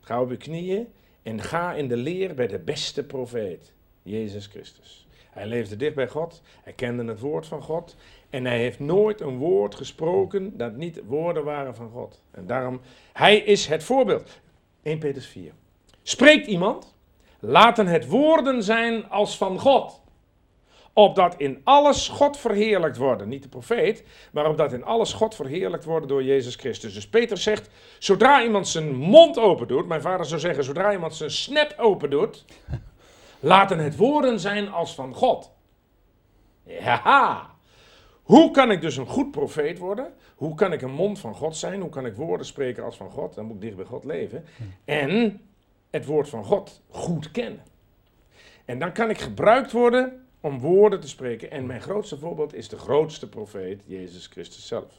ga 0.00 0.20
op 0.20 0.30
uw 0.30 0.36
knieën 0.36 0.88
en 1.28 1.42
ga 1.42 1.72
in 1.72 1.88
de 1.88 1.96
leer 1.96 2.34
bij 2.34 2.46
de 2.46 2.58
beste 2.58 3.04
profeet, 3.04 3.72
Jezus 4.02 4.46
Christus. 4.46 5.06
Hij 5.30 5.46
leefde 5.46 5.76
dicht 5.76 5.94
bij 5.94 6.08
God, 6.08 6.42
hij 6.62 6.72
kende 6.72 7.04
het 7.04 7.20
woord 7.20 7.46
van 7.46 7.62
God 7.62 7.96
en 8.30 8.44
hij 8.44 8.58
heeft 8.58 8.78
nooit 8.78 9.20
een 9.20 9.36
woord 9.36 9.74
gesproken 9.74 10.56
dat 10.56 10.76
niet 10.76 11.00
woorden 11.06 11.44
waren 11.44 11.74
van 11.74 11.90
God. 11.90 12.22
En 12.30 12.46
daarom, 12.46 12.80
hij 13.12 13.36
is 13.36 13.66
het 13.66 13.84
voorbeeld. 13.84 14.40
1 14.82 14.98
Petrus 14.98 15.26
4. 15.26 15.52
Spreekt 16.02 16.46
iemand? 16.46 16.94
Laten 17.38 17.86
het 17.86 18.06
woorden 18.06 18.62
zijn 18.62 19.08
als 19.08 19.36
van 19.36 19.58
God. 19.58 20.00
Opdat 20.98 21.34
in 21.36 21.60
alles 21.64 22.08
God 22.08 22.36
verheerlijkt 22.36 22.96
worden. 22.96 23.28
Niet 23.28 23.42
de 23.42 23.48
profeet, 23.48 24.04
maar 24.32 24.48
opdat 24.48 24.72
in 24.72 24.84
alles 24.84 25.12
God 25.12 25.34
verheerlijkt 25.34 25.84
worden 25.84 26.08
door 26.08 26.22
Jezus 26.22 26.54
Christus. 26.54 26.94
Dus 26.94 27.08
Peter 27.08 27.36
zegt, 27.36 27.70
zodra 27.98 28.42
iemand 28.42 28.68
zijn 28.68 28.94
mond 28.94 29.38
open 29.38 29.68
doet, 29.68 29.86
mijn 29.86 30.00
vader 30.00 30.26
zou 30.26 30.40
zeggen, 30.40 30.64
zodra 30.64 30.92
iemand 30.92 31.14
zijn 31.14 31.30
snap 31.30 31.74
open 31.76 32.10
doet, 32.10 32.44
laten 33.40 33.78
het 33.78 33.96
woorden 33.96 34.40
zijn 34.40 34.68
als 34.68 34.94
van 34.94 35.14
God. 35.14 35.50
Ja, 36.62 37.50
hoe 38.22 38.50
kan 38.50 38.70
ik 38.70 38.80
dus 38.80 38.96
een 38.96 39.06
goed 39.06 39.30
profeet 39.30 39.78
worden? 39.78 40.12
Hoe 40.36 40.54
kan 40.54 40.72
ik 40.72 40.82
een 40.82 40.94
mond 40.94 41.18
van 41.18 41.34
God 41.34 41.56
zijn? 41.56 41.80
Hoe 41.80 41.90
kan 41.90 42.06
ik 42.06 42.14
woorden 42.14 42.46
spreken 42.46 42.84
als 42.84 42.96
van 42.96 43.10
God? 43.10 43.34
Dan 43.34 43.44
moet 43.44 43.54
ik 43.54 43.60
dicht 43.60 43.76
bij 43.76 43.84
God 43.84 44.04
leven. 44.04 44.44
En 44.84 45.40
het 45.90 46.06
woord 46.06 46.28
van 46.28 46.44
God 46.44 46.82
goed 46.88 47.30
kennen. 47.30 47.62
En 48.64 48.78
dan 48.78 48.92
kan 48.92 49.10
ik 49.10 49.18
gebruikt 49.18 49.72
worden 49.72 50.22
om 50.40 50.58
woorden 50.58 51.00
te 51.00 51.08
spreken. 51.08 51.50
En 51.50 51.66
mijn 51.66 51.80
grootste 51.80 52.18
voorbeeld 52.18 52.54
is 52.54 52.68
de 52.68 52.78
grootste 52.78 53.28
profeet, 53.28 53.82
Jezus 53.84 54.26
Christus 54.26 54.66
zelf. 54.66 54.92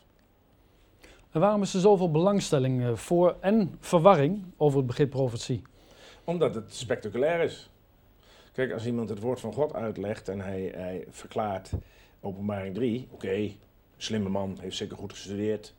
En 1.31 1.39
waarom 1.39 1.61
is 1.61 1.73
er 1.73 1.79
zoveel 1.79 2.11
belangstelling 2.11 2.83
eh, 2.83 2.95
voor 2.95 3.35
en 3.39 3.75
verwarring 3.79 4.43
over 4.57 4.77
het 4.77 4.87
begrip 4.87 5.09
profetie? 5.09 5.61
Omdat 6.23 6.55
het 6.55 6.73
spectaculair 6.73 7.41
is. 7.41 7.69
Kijk, 8.51 8.71
als 8.71 8.85
iemand 8.85 9.09
het 9.09 9.19
woord 9.19 9.39
van 9.39 9.53
God 9.53 9.73
uitlegt 9.73 10.29
en 10.29 10.41
hij, 10.41 10.71
hij 10.75 11.05
verklaart 11.09 11.71
openbaring 12.21 12.75
3, 12.75 13.07
oké, 13.11 13.51
slimme 13.97 14.29
man, 14.29 14.57
heeft 14.59 14.77
zeker 14.77 14.97
goed 14.97 15.13
gestudeerd. 15.13 15.73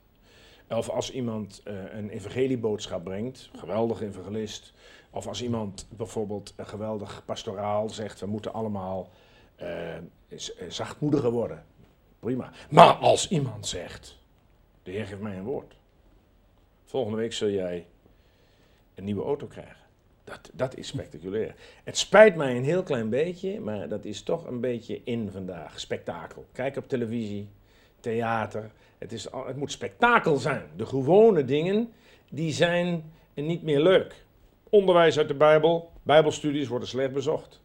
Of 0.69 0.89
als 0.89 1.13
iemand 1.13 1.63
uh, 1.65 1.75
een 1.93 2.09
evangelieboodschap 2.09 3.05
brengt, 3.05 3.51
geweldig 3.57 4.01
evangelist. 4.01 4.73
Of 5.11 5.27
als 5.27 5.43
iemand 5.43 5.87
bijvoorbeeld 5.97 6.53
een 6.57 6.67
geweldig 6.67 7.23
pastoraal 7.25 7.89
zegt, 7.89 8.21
we 8.21 8.27
moeten 8.27 8.53
allemaal 8.53 9.09
zachtmoediger 10.69 11.31
worden. 11.31 11.65
Prima. 12.19 12.53
Maar 12.71 12.93
als 12.93 13.29
iemand 13.29 13.67
zegt, 13.67 14.19
de 14.83 14.91
Heer 14.91 15.07
geeft 15.07 15.21
mij 15.21 15.37
een 15.37 15.45
woord. 15.45 15.77
Volgende 16.85 17.19
week 17.19 17.33
zul 17.33 17.51
jij 17.51 17.87
een 18.95 19.05
nieuwe 19.05 19.25
auto 19.25 19.47
krijgen. 19.47 19.77
Dat, 20.25 20.51
dat 20.53 20.77
is 20.77 20.87
spectaculair. 20.87 21.55
Het 21.85 21.99
spijt 21.99 22.37
mij 22.37 22.57
een 22.57 22.65
heel 22.65 22.83
klein 22.83 23.09
beetje, 23.09 23.61
maar 23.61 23.89
dat 23.89 24.05
is 24.05 24.23
toch 24.23 24.47
een 24.47 24.61
beetje 24.61 25.01
in 25.05 25.31
vandaag. 25.31 25.81
Spektakel. 25.81 26.47
Kijk 26.53 26.77
op 26.77 26.89
televisie, 26.89 27.49
theater. 28.01 28.71
Het, 28.99 29.13
is, 29.13 29.27
het 29.47 29.57
moet 29.57 29.73
spektakel 29.73 30.37
zijn. 30.37 30.67
De 30.77 30.87
gewone 30.87 31.45
dingen, 31.45 31.93
die 32.31 32.53
zijn 32.53 33.13
niet 33.35 33.63
meer 33.63 33.81
leuk. 33.81 34.25
Onderwijs 34.69 35.19
uit 35.19 35.29
de 35.29 35.35
Bijbel, 35.35 35.91
Bijbelstudies 36.03 36.69
worden 36.69 36.89
slecht 36.89 37.13
bezocht. 37.13 37.61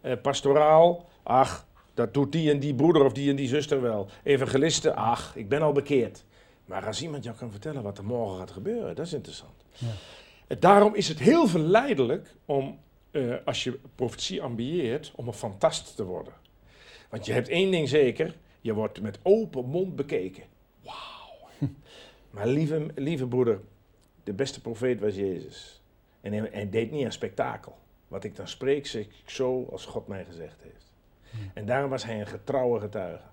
Eh, 0.00 0.12
pastoraal, 0.22 1.07
ach, 1.28 1.66
dat 1.94 2.14
doet 2.14 2.32
die 2.32 2.50
en 2.50 2.58
die 2.58 2.74
broeder 2.74 3.04
of 3.04 3.12
die 3.12 3.30
en 3.30 3.36
die 3.36 3.48
zuster 3.48 3.80
wel. 3.80 4.08
Evangelisten, 4.22 4.96
ach, 4.96 5.36
ik 5.36 5.48
ben 5.48 5.62
al 5.62 5.72
bekeerd. 5.72 6.24
Maar 6.64 6.86
als 6.86 7.02
iemand 7.02 7.24
jou 7.24 7.36
kan 7.36 7.50
vertellen 7.50 7.82
wat 7.82 7.98
er 7.98 8.04
morgen 8.04 8.38
gaat 8.38 8.50
gebeuren, 8.50 8.94
dat 8.96 9.06
is 9.06 9.12
interessant. 9.12 9.64
Ja. 9.72 10.56
Daarom 10.58 10.94
is 10.94 11.08
het 11.08 11.18
heel 11.18 11.46
verleidelijk 11.46 12.34
om, 12.44 12.78
uh, 13.10 13.34
als 13.44 13.64
je 13.64 13.78
profetie 13.94 14.42
ambieert, 14.42 15.12
om 15.14 15.26
een 15.26 15.32
fantast 15.32 15.96
te 15.96 16.04
worden. 16.04 16.32
Want 17.10 17.26
je 17.26 17.32
hebt 17.32 17.48
één 17.48 17.70
ding 17.70 17.88
zeker, 17.88 18.36
je 18.60 18.74
wordt 18.74 19.00
met 19.00 19.18
open 19.22 19.64
mond 19.64 19.96
bekeken. 19.96 20.42
Wauw. 20.82 21.48
maar 22.30 22.46
lieve, 22.46 22.86
lieve 22.94 23.26
broeder, 23.26 23.60
de 24.24 24.32
beste 24.32 24.60
profeet 24.60 25.00
was 25.00 25.14
Jezus. 25.14 25.82
En 26.20 26.32
hij, 26.32 26.48
hij 26.52 26.70
deed 26.70 26.90
niet 26.90 27.04
aan 27.04 27.12
spektakel. 27.12 27.76
Wat 28.08 28.24
ik 28.24 28.36
dan 28.36 28.48
spreek, 28.48 28.86
zeg 28.86 29.02
ik 29.02 29.12
zo 29.26 29.68
als 29.70 29.86
God 29.86 30.06
mij 30.06 30.24
gezegd 30.24 30.56
heeft. 30.62 30.87
En 31.54 31.66
daarom 31.66 31.90
was 31.90 32.04
hij 32.04 32.20
een 32.20 32.26
getrouwe 32.26 32.80
getuige. 32.80 33.24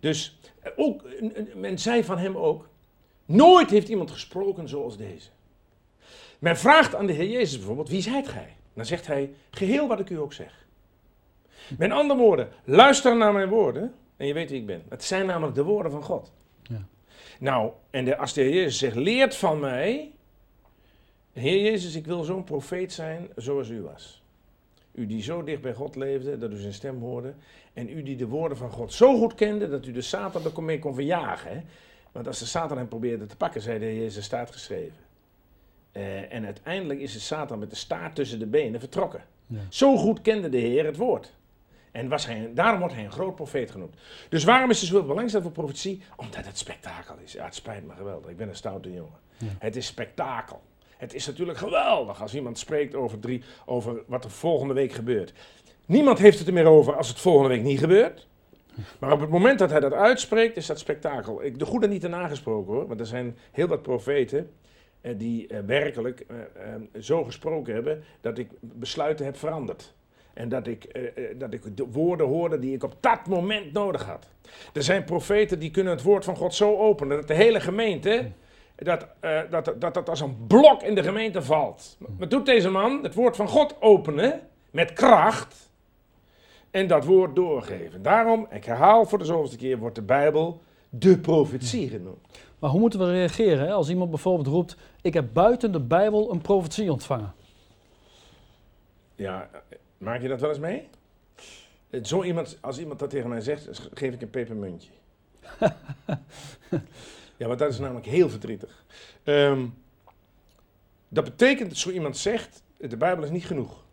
Dus 0.00 0.38
eh, 0.62 0.72
ook, 0.76 1.04
men 1.54 1.78
zei 1.78 2.04
van 2.04 2.18
hem 2.18 2.36
ook, 2.36 2.68
nooit 3.24 3.70
heeft 3.70 3.88
iemand 3.88 4.10
gesproken 4.10 4.68
zoals 4.68 4.96
deze. 4.96 5.28
Men 6.38 6.56
vraagt 6.56 6.94
aan 6.94 7.06
de 7.06 7.12
Heer 7.12 7.28
Jezus 7.28 7.56
bijvoorbeeld, 7.56 7.88
wie 7.88 8.02
zijt 8.02 8.28
gij? 8.28 8.56
Dan 8.74 8.84
zegt 8.84 9.06
hij, 9.06 9.34
geheel 9.50 9.88
wat 9.88 10.00
ik 10.00 10.10
u 10.10 10.18
ook 10.18 10.32
zeg. 10.32 10.66
Met 11.78 11.90
andere 11.90 12.20
woorden, 12.20 12.48
luister 12.64 13.16
naar 13.16 13.32
mijn 13.32 13.48
woorden 13.48 13.94
en 14.16 14.26
je 14.26 14.32
weet 14.32 14.50
wie 14.50 14.60
ik 14.60 14.66
ben. 14.66 14.82
Het 14.88 15.04
zijn 15.04 15.26
namelijk 15.26 15.54
de 15.54 15.62
woorden 15.62 15.92
van 15.92 16.02
God. 16.02 16.32
Ja. 16.62 16.86
Nou, 17.38 17.70
en 17.90 18.04
de, 18.04 18.16
als 18.16 18.32
de 18.32 18.40
Heer 18.40 18.54
Jezus 18.54 18.78
zegt, 18.78 18.96
leert 18.96 19.36
van 19.36 19.60
mij. 19.60 20.12
Heer 21.32 21.62
Jezus, 21.62 21.94
ik 21.94 22.06
wil 22.06 22.24
zo'n 22.24 22.44
profeet 22.44 22.92
zijn 22.92 23.28
zoals 23.36 23.68
u 23.68 23.82
was. 23.82 24.23
U 24.94 25.06
die 25.06 25.22
zo 25.22 25.44
dicht 25.44 25.60
bij 25.60 25.74
God 25.74 25.96
leefde, 25.96 26.38
dat 26.38 26.52
u 26.52 26.56
zijn 26.56 26.72
stem 26.72 27.00
hoorde. 27.00 27.34
En 27.72 27.88
u 27.88 28.02
die 28.02 28.16
de 28.16 28.26
woorden 28.26 28.58
van 28.58 28.70
God 28.70 28.92
zo 28.92 29.18
goed 29.18 29.34
kende, 29.34 29.68
dat 29.68 29.86
u 29.86 29.92
de 29.92 30.00
Satan 30.00 30.44
er 30.44 30.62
mee 30.62 30.78
kon 30.78 30.94
verjagen. 30.94 31.50
Hè? 31.50 31.60
Want 32.12 32.26
als 32.26 32.38
de 32.38 32.46
Satan 32.46 32.76
hem 32.76 32.88
probeerde 32.88 33.26
te 33.26 33.36
pakken, 33.36 33.60
zei 33.60 33.78
de 33.78 33.84
Heer 33.84 34.00
Jezus, 34.00 34.24
staat 34.24 34.52
geschreven. 34.52 34.96
Uh, 35.92 36.32
en 36.32 36.44
uiteindelijk 36.44 37.00
is 37.00 37.12
de 37.12 37.18
Satan 37.18 37.58
met 37.58 37.70
de 37.70 37.76
staart 37.76 38.14
tussen 38.14 38.38
de 38.38 38.46
benen 38.46 38.80
vertrokken. 38.80 39.24
Ja. 39.46 39.58
Zo 39.68 39.96
goed 39.96 40.20
kende 40.20 40.48
de 40.48 40.58
Heer 40.58 40.84
het 40.84 40.96
woord. 40.96 41.32
En 41.92 42.08
was 42.08 42.26
hij, 42.26 42.50
daarom 42.54 42.78
wordt 42.78 42.94
hij 42.94 43.04
een 43.04 43.12
groot 43.12 43.34
profeet 43.34 43.70
genoemd. 43.70 43.94
Dus 44.28 44.44
waarom 44.44 44.70
is 44.70 44.80
er 44.80 44.86
zoveel 44.86 45.06
belangstelling 45.06 45.54
voor 45.54 45.64
profetie? 45.64 46.02
Omdat 46.16 46.46
het 46.46 46.58
spektakel 46.58 47.16
is. 47.24 47.32
Ja, 47.32 47.44
het 47.44 47.54
spijt 47.54 47.86
me 47.86 47.92
geweldig. 47.94 48.30
Ik 48.30 48.36
ben 48.36 48.48
een 48.48 48.56
stoute 48.56 48.92
jongen. 48.92 49.18
Ja. 49.38 49.46
Het 49.58 49.76
is 49.76 49.86
spektakel. 49.86 50.62
Het 51.04 51.14
is 51.14 51.26
natuurlijk 51.26 51.58
geweldig 51.58 52.22
als 52.22 52.34
iemand 52.34 52.58
spreekt 52.58 52.94
over, 52.94 53.18
drie, 53.18 53.42
over 53.66 54.02
wat 54.06 54.24
er 54.24 54.30
volgende 54.30 54.74
week 54.74 54.92
gebeurt. 54.92 55.32
Niemand 55.86 56.18
heeft 56.18 56.38
het 56.38 56.46
er 56.46 56.52
meer 56.52 56.66
over 56.66 56.96
als 56.96 57.08
het 57.08 57.20
volgende 57.20 57.48
week 57.48 57.62
niet 57.62 57.78
gebeurt. 57.78 58.26
Maar 58.98 59.12
op 59.12 59.20
het 59.20 59.30
moment 59.30 59.58
dat 59.58 59.70
hij 59.70 59.80
dat 59.80 59.92
uitspreekt, 59.92 60.56
is 60.56 60.66
dat 60.66 60.78
spektakel. 60.78 61.44
Ik, 61.44 61.58
de 61.58 61.64
goede 61.64 61.88
niet 61.88 62.04
erna 62.04 62.28
gesproken 62.28 62.72
hoor, 62.72 62.86
want 62.86 63.00
er 63.00 63.06
zijn 63.06 63.36
heel 63.52 63.66
wat 63.66 63.82
profeten 63.82 64.50
eh, 65.00 65.14
die 65.16 65.46
eh, 65.46 65.58
werkelijk 65.66 66.24
eh, 66.28 66.66
zo 67.00 67.24
gesproken 67.24 67.74
hebben 67.74 68.04
dat 68.20 68.38
ik 68.38 68.48
besluiten 68.60 69.24
heb 69.24 69.36
veranderd. 69.36 69.94
En 70.32 70.48
dat 70.48 70.66
ik, 70.66 71.10
dat 71.38 71.52
ik 71.52 71.76
de 71.76 71.86
woorden 71.86 72.26
hoorde 72.26 72.58
die 72.58 72.74
ik 72.74 72.82
op 72.82 72.96
dat 73.00 73.26
moment 73.26 73.72
nodig 73.72 74.04
had. 74.04 74.28
Er 74.72 74.82
zijn 74.82 75.04
profeten 75.04 75.58
die 75.58 75.70
kunnen 75.70 75.92
het 75.92 76.02
woord 76.02 76.24
van 76.24 76.36
God 76.36 76.54
zo 76.54 76.76
openen 76.76 77.16
dat 77.16 77.28
de 77.28 77.34
hele 77.34 77.60
gemeente, 77.60 78.30
dat, 78.74 79.06
dat, 79.50 79.74
dat, 79.78 79.94
dat 79.94 80.08
als 80.08 80.20
een 80.20 80.46
blok 80.46 80.82
in 80.82 80.94
de 80.94 81.02
gemeente 81.02 81.42
valt. 81.42 81.96
Wat 82.18 82.30
doet 82.30 82.46
deze 82.46 82.70
man? 82.70 83.02
Het 83.02 83.14
woord 83.14 83.36
van 83.36 83.48
God 83.48 83.76
openen 83.80 84.40
met 84.70 84.92
kracht 84.92 85.70
en 86.70 86.86
dat 86.86 87.04
woord 87.04 87.36
doorgeven. 87.36 88.02
Daarom, 88.02 88.46
ik 88.50 88.64
herhaal 88.64 89.06
voor 89.06 89.18
de 89.18 89.24
zoveelste 89.24 89.56
keer, 89.56 89.78
wordt 89.78 89.94
de 89.94 90.02
Bijbel 90.02 90.60
de 90.88 91.18
profetie 91.18 91.88
genoemd. 91.88 92.26
Maar 92.58 92.70
hoe 92.70 92.80
moeten 92.80 92.98
we 92.98 93.10
reageren 93.10 93.66
hè? 93.66 93.72
als 93.72 93.88
iemand 93.88 94.10
bijvoorbeeld 94.10 94.46
roept: 94.46 94.76
Ik 95.02 95.14
heb 95.14 95.26
buiten 95.32 95.72
de 95.72 95.80
Bijbel 95.80 96.32
een 96.32 96.40
profetie 96.40 96.92
ontvangen? 96.92 97.34
Ja, 99.14 99.50
maak 99.98 100.22
je 100.22 100.28
dat 100.28 100.40
wel 100.40 100.50
eens 100.50 100.58
mee? 100.58 100.88
Zo 102.02 102.22
iemand, 102.22 102.58
als 102.60 102.78
iemand 102.78 102.98
dat 102.98 103.10
tegen 103.10 103.28
mij 103.28 103.40
zegt, 103.40 103.88
geef 103.94 104.14
ik 104.14 104.22
een 104.22 104.30
pepermuntje. 104.30 104.90
ja, 107.36 107.46
want 107.46 107.58
dat 107.58 107.72
is 107.72 107.78
namelijk 107.78 108.06
heel 108.06 108.30
verdrietig. 108.30 108.84
Um, 109.24 109.74
dat 111.08 111.24
betekent 111.24 111.68
dat 111.68 111.78
zo 111.78 111.90
iemand 111.90 112.16
zegt: 112.16 112.62
De 112.76 112.96
Bijbel 112.96 113.24
is 113.24 113.30
niet 113.30 113.46
genoeg. 113.46 113.84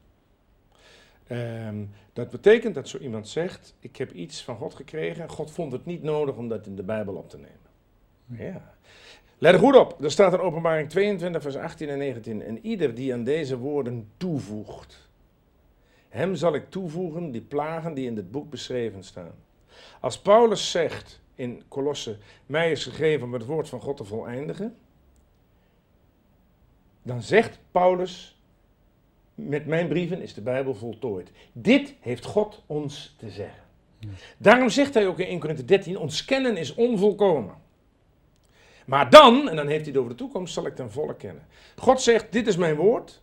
Um, 1.31 1.91
dat 2.13 2.29
betekent 2.29 2.75
dat 2.75 2.87
zo 2.87 2.97
iemand 2.97 3.27
zegt: 3.27 3.75
Ik 3.79 3.95
heb 3.95 4.11
iets 4.11 4.43
van 4.43 4.57
God 4.57 4.75
gekregen. 4.75 5.29
God 5.29 5.51
vond 5.51 5.71
het 5.71 5.85
niet 5.85 6.03
nodig 6.03 6.35
om 6.35 6.47
dat 6.47 6.65
in 6.65 6.75
de 6.75 6.83
Bijbel 6.83 7.15
op 7.15 7.29
te 7.29 7.37
nemen. 7.37 7.59
Ja. 8.25 8.75
Let 9.37 9.53
er 9.53 9.59
goed 9.59 9.75
op. 9.75 10.03
Er 10.03 10.11
staat 10.11 10.33
in 10.33 10.39
openbaring 10.39 10.89
22, 10.89 11.41
vers 11.41 11.55
18 11.55 11.89
en 11.89 11.97
19. 11.97 12.41
En 12.41 12.65
ieder 12.65 12.95
die 12.95 13.13
aan 13.13 13.23
deze 13.23 13.57
woorden 13.57 14.09
toevoegt, 14.17 15.09
hem 16.09 16.35
zal 16.35 16.55
ik 16.55 16.69
toevoegen 16.69 17.31
die 17.31 17.41
plagen 17.41 17.93
die 17.93 18.05
in 18.05 18.15
dit 18.15 18.31
boek 18.31 18.49
beschreven 18.49 19.03
staan. 19.03 19.33
Als 19.99 20.19
Paulus 20.19 20.71
zegt 20.71 21.20
in 21.35 21.63
Kolosse, 21.67 22.17
mij 22.45 22.71
is 22.71 22.83
gegeven 22.83 23.25
om 23.25 23.33
het 23.33 23.45
woord 23.45 23.69
van 23.69 23.81
God 23.81 23.97
te 23.97 24.03
voleindigen, 24.03 24.77
dan 27.01 27.21
zegt 27.21 27.59
Paulus, 27.71 28.39
met 29.35 29.65
mijn 29.65 29.87
brieven 29.87 30.21
is 30.21 30.33
de 30.33 30.41
Bijbel 30.41 30.75
voltooid. 30.75 31.31
Dit 31.51 31.95
heeft 31.99 32.25
God 32.25 32.63
ons 32.65 33.15
te 33.17 33.29
zeggen. 33.29 33.63
Daarom 34.37 34.69
zegt 34.69 34.93
hij 34.93 35.07
ook 35.07 35.19
in 35.19 35.25
1 35.25 35.39
Corinthië 35.39 35.65
13, 35.65 35.97
ons 35.97 36.25
kennen 36.25 36.57
is 36.57 36.73
onvolkomen. 36.73 37.55
Maar 38.85 39.09
dan, 39.09 39.49
en 39.49 39.55
dan 39.55 39.67
heeft 39.67 39.81
hij 39.81 39.91
het 39.91 39.97
over 39.97 40.09
de 40.09 40.17
toekomst, 40.17 40.53
zal 40.53 40.65
ik 40.65 40.75
ten 40.75 40.91
volle 40.91 41.15
kennen. 41.15 41.45
God 41.75 42.01
zegt, 42.01 42.31
dit 42.31 42.47
is 42.47 42.57
mijn 42.57 42.75
woord, 42.75 43.21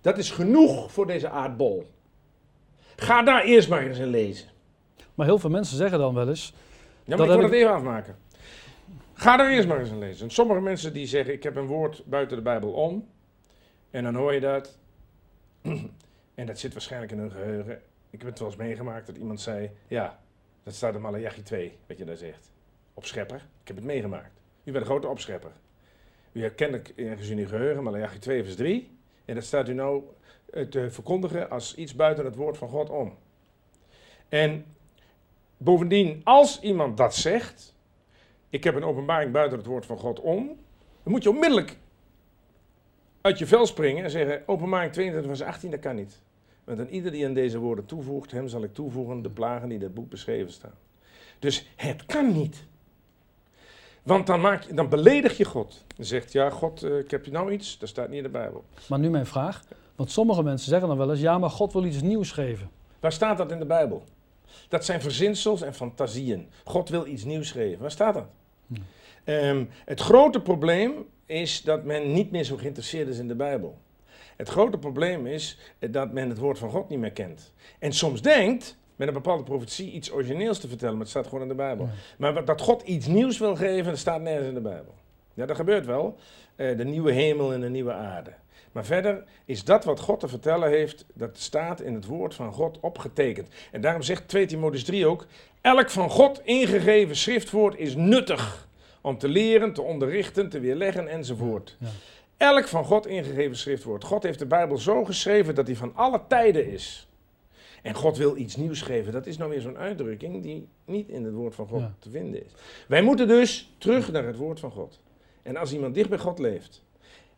dat 0.00 0.18
is 0.18 0.30
genoeg 0.30 0.92
voor 0.92 1.06
deze 1.06 1.28
aardbol. 1.28 1.86
Ga 2.96 3.22
daar 3.22 3.44
eerst 3.44 3.68
maar 3.68 3.86
eens 3.86 3.98
in 3.98 4.06
lezen. 4.06 4.48
Maar 5.14 5.26
heel 5.26 5.38
veel 5.38 5.50
mensen 5.50 5.76
zeggen 5.76 5.98
dan 5.98 6.14
wel 6.14 6.28
eens, 6.28 6.54
Ja, 7.04 7.16
Dat 7.16 7.26
maar 7.26 7.36
ik 7.36 7.40
wil 7.40 7.50
het 7.50 7.58
even 7.58 7.74
afmaken. 7.74 8.16
Ga 9.14 9.36
daar 9.36 9.50
eerst 9.50 9.68
maar 9.68 9.80
eens 9.80 9.90
in 9.90 9.98
lezen. 9.98 10.24
En 10.24 10.32
sommige 10.32 10.60
mensen 10.60 10.92
die 10.92 11.06
zeggen, 11.06 11.34
ik 11.34 11.42
heb 11.42 11.56
een 11.56 11.66
woord 11.66 12.02
buiten 12.06 12.36
de 12.36 12.42
Bijbel 12.42 12.72
om. 12.72 13.08
En 13.90 14.04
dan 14.04 14.14
hoor 14.14 14.34
je 14.34 14.40
dat. 14.40 14.78
En 16.34 16.46
dat 16.46 16.58
zit 16.58 16.72
waarschijnlijk 16.72 17.12
in 17.12 17.18
hun 17.18 17.30
geheugen. 17.30 17.80
Ik 18.10 18.18
heb 18.18 18.28
het 18.28 18.38
wel 18.38 18.48
eens 18.48 18.56
meegemaakt 18.56 19.06
dat 19.06 19.16
iemand 19.16 19.40
zei, 19.40 19.70
ja, 19.88 20.20
dat 20.62 20.74
staat 20.74 20.94
in 20.94 21.00
Malachi 21.00 21.42
2, 21.42 21.76
wat 21.86 21.98
je 21.98 22.04
daar 22.04 22.16
zegt. 22.16 22.50
Opschepper. 22.94 23.36
Ik 23.36 23.66
heb 23.66 23.76
het 23.76 23.84
meegemaakt. 23.84 24.40
U 24.64 24.72
bent 24.72 24.76
een 24.76 24.90
grote 24.90 25.08
opschepper. 25.08 25.50
U 26.32 26.40
herkent 26.40 26.72
het 26.72 26.92
ergens 26.96 27.28
in 27.28 27.38
uw 27.38 27.46
geheugen, 27.46 27.82
Malachi 27.82 28.18
2 28.18 28.42
vers 28.42 28.56
3. 28.56 28.96
En 29.24 29.34
dat 29.34 29.44
staat 29.44 29.68
u 29.68 29.72
nou 29.74 30.02
eh, 30.52 30.66
te 30.66 30.90
verkondigen 30.90 31.50
als 31.50 31.74
iets 31.74 31.94
buiten 31.94 32.24
het 32.24 32.36
woord 32.36 32.58
van 32.58 32.68
God 32.68 32.90
om. 32.90 33.16
En 34.28 34.64
bovendien, 35.64 36.20
als 36.24 36.60
iemand 36.60 36.96
dat 36.96 37.14
zegt, 37.14 37.74
ik 38.48 38.64
heb 38.64 38.74
een 38.74 38.84
openbaring 38.84 39.32
buiten 39.32 39.58
het 39.58 39.66
woord 39.66 39.86
van 39.86 39.98
God 39.98 40.20
om, 40.20 40.46
dan 41.02 41.12
moet 41.12 41.22
je 41.22 41.30
onmiddellijk 41.30 41.76
uit 43.20 43.38
je 43.38 43.46
vel 43.46 43.66
springen 43.66 44.04
en 44.04 44.10
zeggen, 44.10 44.42
openbaring 44.46 44.92
22 44.92 45.36
vers 45.36 45.48
18, 45.48 45.70
dat 45.70 45.80
kan 45.80 45.94
niet. 45.96 46.20
Want 46.64 46.78
aan 46.78 46.88
ieder 46.88 47.10
die 47.10 47.26
aan 47.26 47.34
deze 47.34 47.58
woorden 47.58 47.86
toevoegt, 47.86 48.30
hem 48.30 48.48
zal 48.48 48.62
ik 48.62 48.74
toevoegen 48.74 49.22
de 49.22 49.30
plagen 49.30 49.68
die 49.68 49.78
in 49.78 49.84
dat 49.84 49.94
boek 49.94 50.08
beschreven 50.08 50.52
staan. 50.52 50.74
Dus 51.38 51.70
het 51.76 52.06
kan 52.06 52.32
niet. 52.32 52.64
Want 54.02 54.26
dan, 54.26 54.40
maak 54.40 54.62
je, 54.62 54.74
dan 54.74 54.88
beledig 54.88 55.36
je 55.36 55.44
God. 55.44 55.84
Je 55.96 56.04
zegt, 56.04 56.32
ja 56.32 56.50
God, 56.50 56.82
eh, 56.82 56.98
ik 56.98 57.10
heb 57.10 57.24
je 57.24 57.30
nou 57.30 57.52
iets, 57.52 57.78
dat 57.78 57.88
staat 57.88 58.08
niet 58.08 58.16
in 58.16 58.22
de 58.22 58.28
Bijbel. 58.28 58.64
maar 58.88 58.98
nu 58.98 59.10
mijn 59.10 59.26
vraag, 59.26 59.62
want 59.96 60.10
sommige 60.10 60.42
mensen 60.42 60.68
zeggen 60.68 60.88
dan 60.88 60.96
wel 60.96 61.10
eens, 61.10 61.20
ja 61.20 61.38
maar 61.38 61.50
God 61.50 61.72
wil 61.72 61.84
iets 61.84 62.02
nieuws 62.02 62.32
geven. 62.32 62.70
Waar 63.00 63.12
staat 63.12 63.38
dat 63.38 63.50
in 63.50 63.58
de 63.58 63.66
Bijbel? 63.66 64.04
Dat 64.68 64.84
zijn 64.84 65.00
verzinsels 65.00 65.62
en 65.62 65.74
fantasieën. 65.74 66.48
God 66.64 66.88
wil 66.88 67.06
iets 67.06 67.24
nieuws 67.24 67.50
geven. 67.50 67.80
Waar 67.80 67.90
staat 67.90 68.14
dat? 68.14 68.26
Ehm, 69.24 69.64
het 69.84 70.00
grote 70.00 70.40
probleem 70.40 71.06
is 71.26 71.62
dat 71.62 71.84
men 71.84 72.12
niet 72.12 72.30
meer 72.30 72.44
zo 72.44 72.56
geïnteresseerd 72.56 73.08
is 73.08 73.18
in 73.18 73.28
de 73.28 73.34
Bijbel. 73.34 73.78
Het 74.36 74.48
grote 74.48 74.78
probleem 74.78 75.26
is 75.26 75.58
dat 75.78 76.12
men 76.12 76.28
het 76.28 76.38
woord 76.38 76.58
van 76.58 76.70
God 76.70 76.88
niet 76.88 76.98
meer 76.98 77.12
kent. 77.12 77.52
En 77.78 77.92
soms 77.92 78.22
denkt 78.22 78.76
met 78.96 79.08
een 79.08 79.14
bepaalde 79.14 79.42
profetie 79.42 79.92
iets 79.92 80.12
origineels 80.12 80.58
te 80.58 80.68
vertellen, 80.68 80.94
maar 80.94 81.02
het 81.02 81.10
staat 81.10 81.26
gewoon 81.26 81.42
in 81.42 81.48
de 81.48 81.54
Bijbel. 81.54 81.84
Ja. 81.84 81.92
Maar 82.18 82.44
dat 82.44 82.60
God 82.60 82.82
iets 82.82 83.06
nieuws 83.06 83.38
wil 83.38 83.56
geven, 83.56 83.84
dat 83.84 83.98
staat 83.98 84.20
nergens 84.20 84.48
in 84.48 84.54
de 84.54 84.60
Bijbel. 84.60 84.94
Ja, 85.34 85.46
dat 85.46 85.56
gebeurt 85.56 85.86
wel. 85.86 86.16
Eh, 86.56 86.76
de 86.76 86.84
nieuwe 86.84 87.12
hemel 87.12 87.52
en 87.52 87.60
de 87.60 87.68
nieuwe 87.68 87.92
aarde. 87.92 88.32
Maar 88.74 88.84
verder 88.84 89.24
is 89.44 89.64
dat 89.64 89.84
wat 89.84 90.00
God 90.00 90.20
te 90.20 90.28
vertellen 90.28 90.68
heeft, 90.68 91.04
dat 91.14 91.38
staat 91.38 91.80
in 91.80 91.94
het 91.94 92.06
woord 92.06 92.34
van 92.34 92.52
God 92.52 92.78
opgetekend. 92.80 93.48
En 93.72 93.80
daarom 93.80 94.02
zegt 94.02 94.28
2 94.28 94.46
Timotheüs 94.46 94.84
3 94.84 95.06
ook, 95.06 95.26
elk 95.60 95.90
van 95.90 96.10
God 96.10 96.40
ingegeven 96.44 97.16
schriftwoord 97.16 97.78
is 97.78 97.94
nuttig 97.94 98.68
om 99.00 99.18
te 99.18 99.28
leren, 99.28 99.72
te 99.72 99.82
onderrichten, 99.82 100.48
te 100.48 100.60
weerleggen 100.60 101.08
enzovoort. 101.08 101.76
Ja. 101.78 101.88
Elk 102.36 102.68
van 102.68 102.84
God 102.84 103.06
ingegeven 103.06 103.56
schriftwoord. 103.56 104.04
God 104.04 104.22
heeft 104.22 104.38
de 104.38 104.46
Bijbel 104.46 104.78
zo 104.78 105.04
geschreven 105.04 105.54
dat 105.54 105.66
hij 105.66 105.76
van 105.76 105.94
alle 105.94 106.20
tijden 106.28 106.66
is. 106.66 107.08
En 107.82 107.94
God 107.94 108.16
wil 108.16 108.36
iets 108.36 108.56
nieuws 108.56 108.82
geven. 108.82 109.12
Dat 109.12 109.26
is 109.26 109.36
nou 109.36 109.50
weer 109.50 109.60
zo'n 109.60 109.78
uitdrukking 109.78 110.42
die 110.42 110.68
niet 110.84 111.08
in 111.08 111.24
het 111.24 111.34
woord 111.34 111.54
van 111.54 111.66
God 111.68 111.80
Ja. 111.80 111.94
te 111.98 112.10
vinden 112.10 112.44
is. 112.44 112.50
Wij 112.88 113.02
moeten 113.02 113.28
dus 113.28 113.72
terug 113.78 114.12
naar 114.12 114.24
het 114.26 114.36
woord 114.36 114.60
van 114.60 114.70
God. 114.70 115.00
En 115.42 115.56
als 115.56 115.72
iemand 115.72 115.94
dicht 115.94 116.08
bij 116.08 116.18
God 116.18 116.38
leeft 116.38 116.83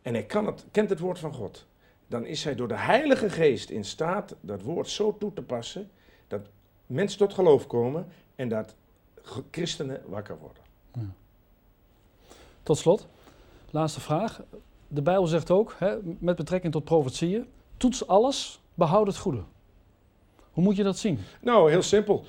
en 0.07 0.13
hij 0.13 0.25
kan 0.25 0.45
het, 0.45 0.65
kent 0.71 0.89
het 0.89 0.99
woord 0.99 1.19
van 1.19 1.33
God, 1.33 1.65
dan 2.07 2.25
is 2.25 2.43
hij 2.43 2.55
door 2.55 2.67
de 2.67 2.77
Heilige 2.77 3.29
Geest 3.29 3.69
in 3.69 3.85
staat 3.85 4.35
dat 4.41 4.61
woord 4.61 4.89
zo 4.89 5.17
toe 5.17 5.33
te 5.33 5.41
passen 5.41 5.89
dat 6.27 6.47
mensen 6.85 7.19
tot 7.19 7.33
geloof 7.33 7.67
komen 7.67 8.07
en 8.35 8.49
dat 8.49 8.75
christenen 9.51 10.01
wakker 10.05 10.37
worden. 10.39 10.63
Tot 12.63 12.77
slot, 12.77 13.07
laatste 13.69 13.99
vraag. 13.99 14.41
De 14.87 15.01
Bijbel 15.01 15.27
zegt 15.27 15.51
ook, 15.51 15.75
hè, 15.77 15.97
met 16.19 16.35
betrekking 16.35 16.73
tot 16.73 16.83
profetieën, 16.83 17.47
toets 17.77 18.07
alles, 18.07 18.61
behoud 18.73 19.07
het 19.07 19.17
goede. 19.17 19.43
Hoe 20.51 20.63
moet 20.63 20.75
je 20.75 20.83
dat 20.83 20.97
zien? 20.97 21.19
Nou, 21.41 21.69
heel 21.69 21.81
simpel. 21.81 22.25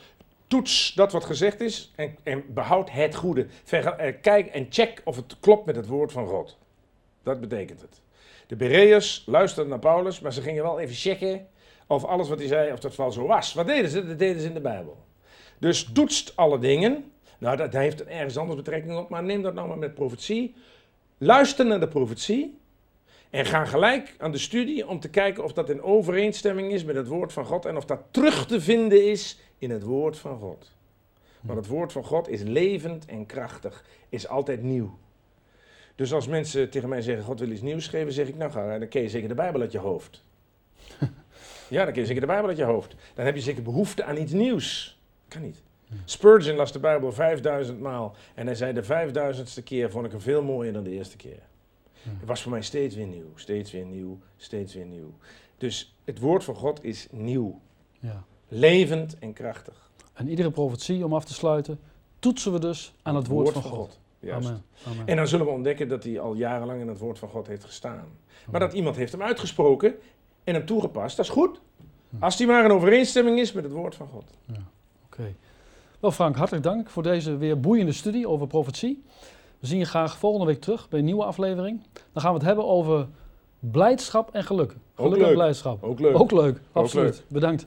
Toets 0.46 0.94
dat 0.94 1.12
wat 1.12 1.24
gezegd 1.24 1.60
is 1.60 1.92
en, 1.96 2.16
en 2.22 2.54
behoud 2.54 2.90
het 2.90 3.14
goede. 3.14 3.46
Verge- 3.64 3.90
eh, 3.90 4.20
kijk 4.22 4.46
en 4.46 4.66
check 4.70 5.00
of 5.04 5.16
het 5.16 5.36
klopt 5.40 5.66
met 5.66 5.76
het 5.76 5.86
woord 5.86 6.12
van 6.12 6.26
God. 6.26 6.58
Dat 7.28 7.40
betekent 7.40 7.80
het. 7.80 8.00
De 8.46 8.56
Bereërs 8.56 9.22
luisterden 9.26 9.70
naar 9.70 9.78
Paulus, 9.78 10.20
maar 10.20 10.32
ze 10.32 10.42
gingen 10.42 10.62
wel 10.62 10.80
even 10.80 10.94
checken 10.94 11.46
of 11.86 12.04
alles 12.04 12.28
wat 12.28 12.38
hij 12.38 12.46
zei, 12.46 12.72
of 12.72 12.80
dat 12.80 12.96
wel 12.96 13.12
zo 13.12 13.26
was. 13.26 13.54
Wat 13.54 13.66
deden 13.66 13.90
ze? 13.90 14.06
Dat 14.06 14.18
deden 14.18 14.40
ze 14.40 14.48
in 14.48 14.54
de 14.54 14.60
Bijbel. 14.60 14.96
Dus 15.58 15.90
toetst 15.92 16.36
alle 16.36 16.58
dingen. 16.58 17.12
Nou, 17.38 17.56
dat 17.56 17.72
heeft 17.72 18.04
ergens 18.04 18.36
anders 18.36 18.56
betrekking 18.56 18.96
op, 18.96 19.08
maar 19.08 19.22
neem 19.22 19.42
dat 19.42 19.54
nou 19.54 19.68
maar 19.68 19.78
met 19.78 19.94
profetie. 19.94 20.54
Luister 21.18 21.66
naar 21.66 21.80
de 21.80 21.88
profetie 21.88 22.58
en 23.30 23.44
ga 23.44 23.64
gelijk 23.64 24.14
aan 24.18 24.32
de 24.32 24.38
studie 24.38 24.88
om 24.88 25.00
te 25.00 25.10
kijken 25.10 25.44
of 25.44 25.52
dat 25.52 25.70
in 25.70 25.82
overeenstemming 25.82 26.72
is 26.72 26.84
met 26.84 26.96
het 26.96 27.06
woord 27.06 27.32
van 27.32 27.44
God 27.44 27.64
en 27.64 27.76
of 27.76 27.84
dat 27.84 28.00
terug 28.10 28.46
te 28.46 28.60
vinden 28.60 29.10
is 29.10 29.38
in 29.58 29.70
het 29.70 29.82
woord 29.82 30.18
van 30.18 30.38
God. 30.38 30.70
Want 31.40 31.58
het 31.58 31.68
woord 31.68 31.92
van 31.92 32.04
God 32.04 32.28
is 32.28 32.42
levend 32.42 33.06
en 33.06 33.26
krachtig, 33.26 33.84
is 34.08 34.28
altijd 34.28 34.62
nieuw. 34.62 34.98
Dus 35.98 36.12
als 36.12 36.26
mensen 36.26 36.70
tegen 36.70 36.88
mij 36.88 37.02
zeggen, 37.02 37.24
God 37.24 37.40
wil 37.40 37.50
iets 37.50 37.60
nieuws 37.60 37.86
geven, 37.86 38.12
zeg 38.12 38.28
ik, 38.28 38.36
nou 38.36 38.50
ga, 38.50 38.78
dan 38.78 38.88
ken 38.88 39.02
je 39.02 39.08
zeker 39.08 39.28
de 39.28 39.34
Bijbel 39.34 39.60
uit 39.60 39.72
je 39.72 39.78
hoofd. 39.78 40.24
ja, 41.68 41.84
dan 41.84 41.92
ken 41.92 42.00
je 42.00 42.06
zeker 42.06 42.20
de 42.20 42.26
Bijbel 42.26 42.48
uit 42.48 42.58
je 42.58 42.64
hoofd. 42.64 42.94
Dan 43.14 43.24
heb 43.24 43.34
je 43.34 43.40
zeker 43.40 43.62
behoefte 43.62 44.04
aan 44.04 44.16
iets 44.16 44.32
nieuws. 44.32 44.98
Kan 45.28 45.42
niet. 45.42 45.62
Spurgeon 46.04 46.56
las 46.56 46.72
de 46.72 46.78
Bijbel 46.78 47.12
5000 47.12 47.80
maal 47.80 48.14
en 48.34 48.46
hij 48.46 48.54
zei 48.54 48.72
de 48.72 48.82
vijfduizendste 48.82 49.62
keer 49.62 49.90
vond 49.90 50.04
ik 50.06 50.10
hem 50.10 50.20
veel 50.20 50.42
mooier 50.42 50.72
dan 50.72 50.82
de 50.82 50.90
eerste 50.90 51.16
keer. 51.16 51.42
Het 52.02 52.26
was 52.28 52.42
voor 52.42 52.50
mij 52.50 52.62
steeds 52.62 52.94
weer 52.94 53.06
nieuw, 53.06 53.32
steeds 53.34 53.72
weer 53.72 53.84
nieuw, 53.84 54.18
steeds 54.36 54.74
weer 54.74 54.86
nieuw. 54.86 55.14
Dus 55.56 55.94
het 56.04 56.18
woord 56.18 56.44
van 56.44 56.54
God 56.54 56.84
is 56.84 57.06
nieuw, 57.10 57.60
Ja. 58.00 58.24
levend 58.48 59.18
en 59.18 59.32
krachtig. 59.32 59.90
En 60.14 60.28
iedere 60.28 60.50
profetie, 60.50 61.04
om 61.04 61.14
af 61.14 61.24
te 61.24 61.34
sluiten, 61.34 61.80
toetsen 62.18 62.52
we 62.52 62.58
dus 62.60 62.94
aan 63.02 63.16
het 63.16 63.26
woord, 63.26 63.52
van 63.52 63.62
God. 63.62 63.98
Juist. 64.20 64.48
Amen. 64.48 64.62
Amen. 64.86 65.06
En 65.06 65.16
dan 65.16 65.26
zullen 65.26 65.46
we 65.46 65.52
ontdekken 65.52 65.88
dat 65.88 66.04
hij 66.04 66.20
al 66.20 66.34
jarenlang 66.34 66.80
in 66.80 66.88
het 66.88 66.98
woord 66.98 67.18
van 67.18 67.28
God 67.28 67.46
heeft 67.46 67.64
gestaan. 67.64 68.08
Maar 68.50 68.60
dat 68.60 68.72
iemand 68.72 68.96
heeft 68.96 69.12
hem 69.12 69.22
uitgesproken 69.22 69.94
en 70.44 70.54
hem 70.54 70.66
toegepast, 70.66 71.16
dat 71.16 71.24
is 71.24 71.30
goed. 71.30 71.60
Als 72.18 72.36
die 72.36 72.46
maar 72.46 72.64
in 72.64 72.70
overeenstemming 72.70 73.38
is 73.38 73.52
met 73.52 73.64
het 73.64 73.72
woord 73.72 73.94
van 73.94 74.06
God. 74.06 74.24
Oké. 75.04 75.34
Wel 76.00 76.10
Frank, 76.10 76.36
hartelijk 76.36 76.64
dank 76.64 76.90
voor 76.90 77.02
deze 77.02 77.36
weer 77.36 77.60
boeiende 77.60 77.92
studie 77.92 78.28
over 78.28 78.46
profetie. 78.46 79.02
We 79.58 79.66
zien 79.66 79.78
je 79.78 79.84
graag 79.84 80.18
volgende 80.18 80.46
week 80.46 80.60
terug 80.60 80.88
bij 80.88 80.98
een 80.98 81.04
nieuwe 81.04 81.24
aflevering. 81.24 81.82
Dan 82.12 82.22
gaan 82.22 82.32
we 82.32 82.38
het 82.38 82.46
hebben 82.46 82.66
over 82.66 83.08
blijdschap 83.58 84.30
en 84.32 84.44
geluk. 84.44 84.74
Geluk 84.94 85.22
en 85.22 85.32
blijdschap. 85.32 85.82
Ook 85.82 86.00
leuk. 86.00 86.18
Ook 86.18 86.30
leuk, 86.30 86.60
absoluut. 86.72 87.24
Bedankt. 87.28 87.56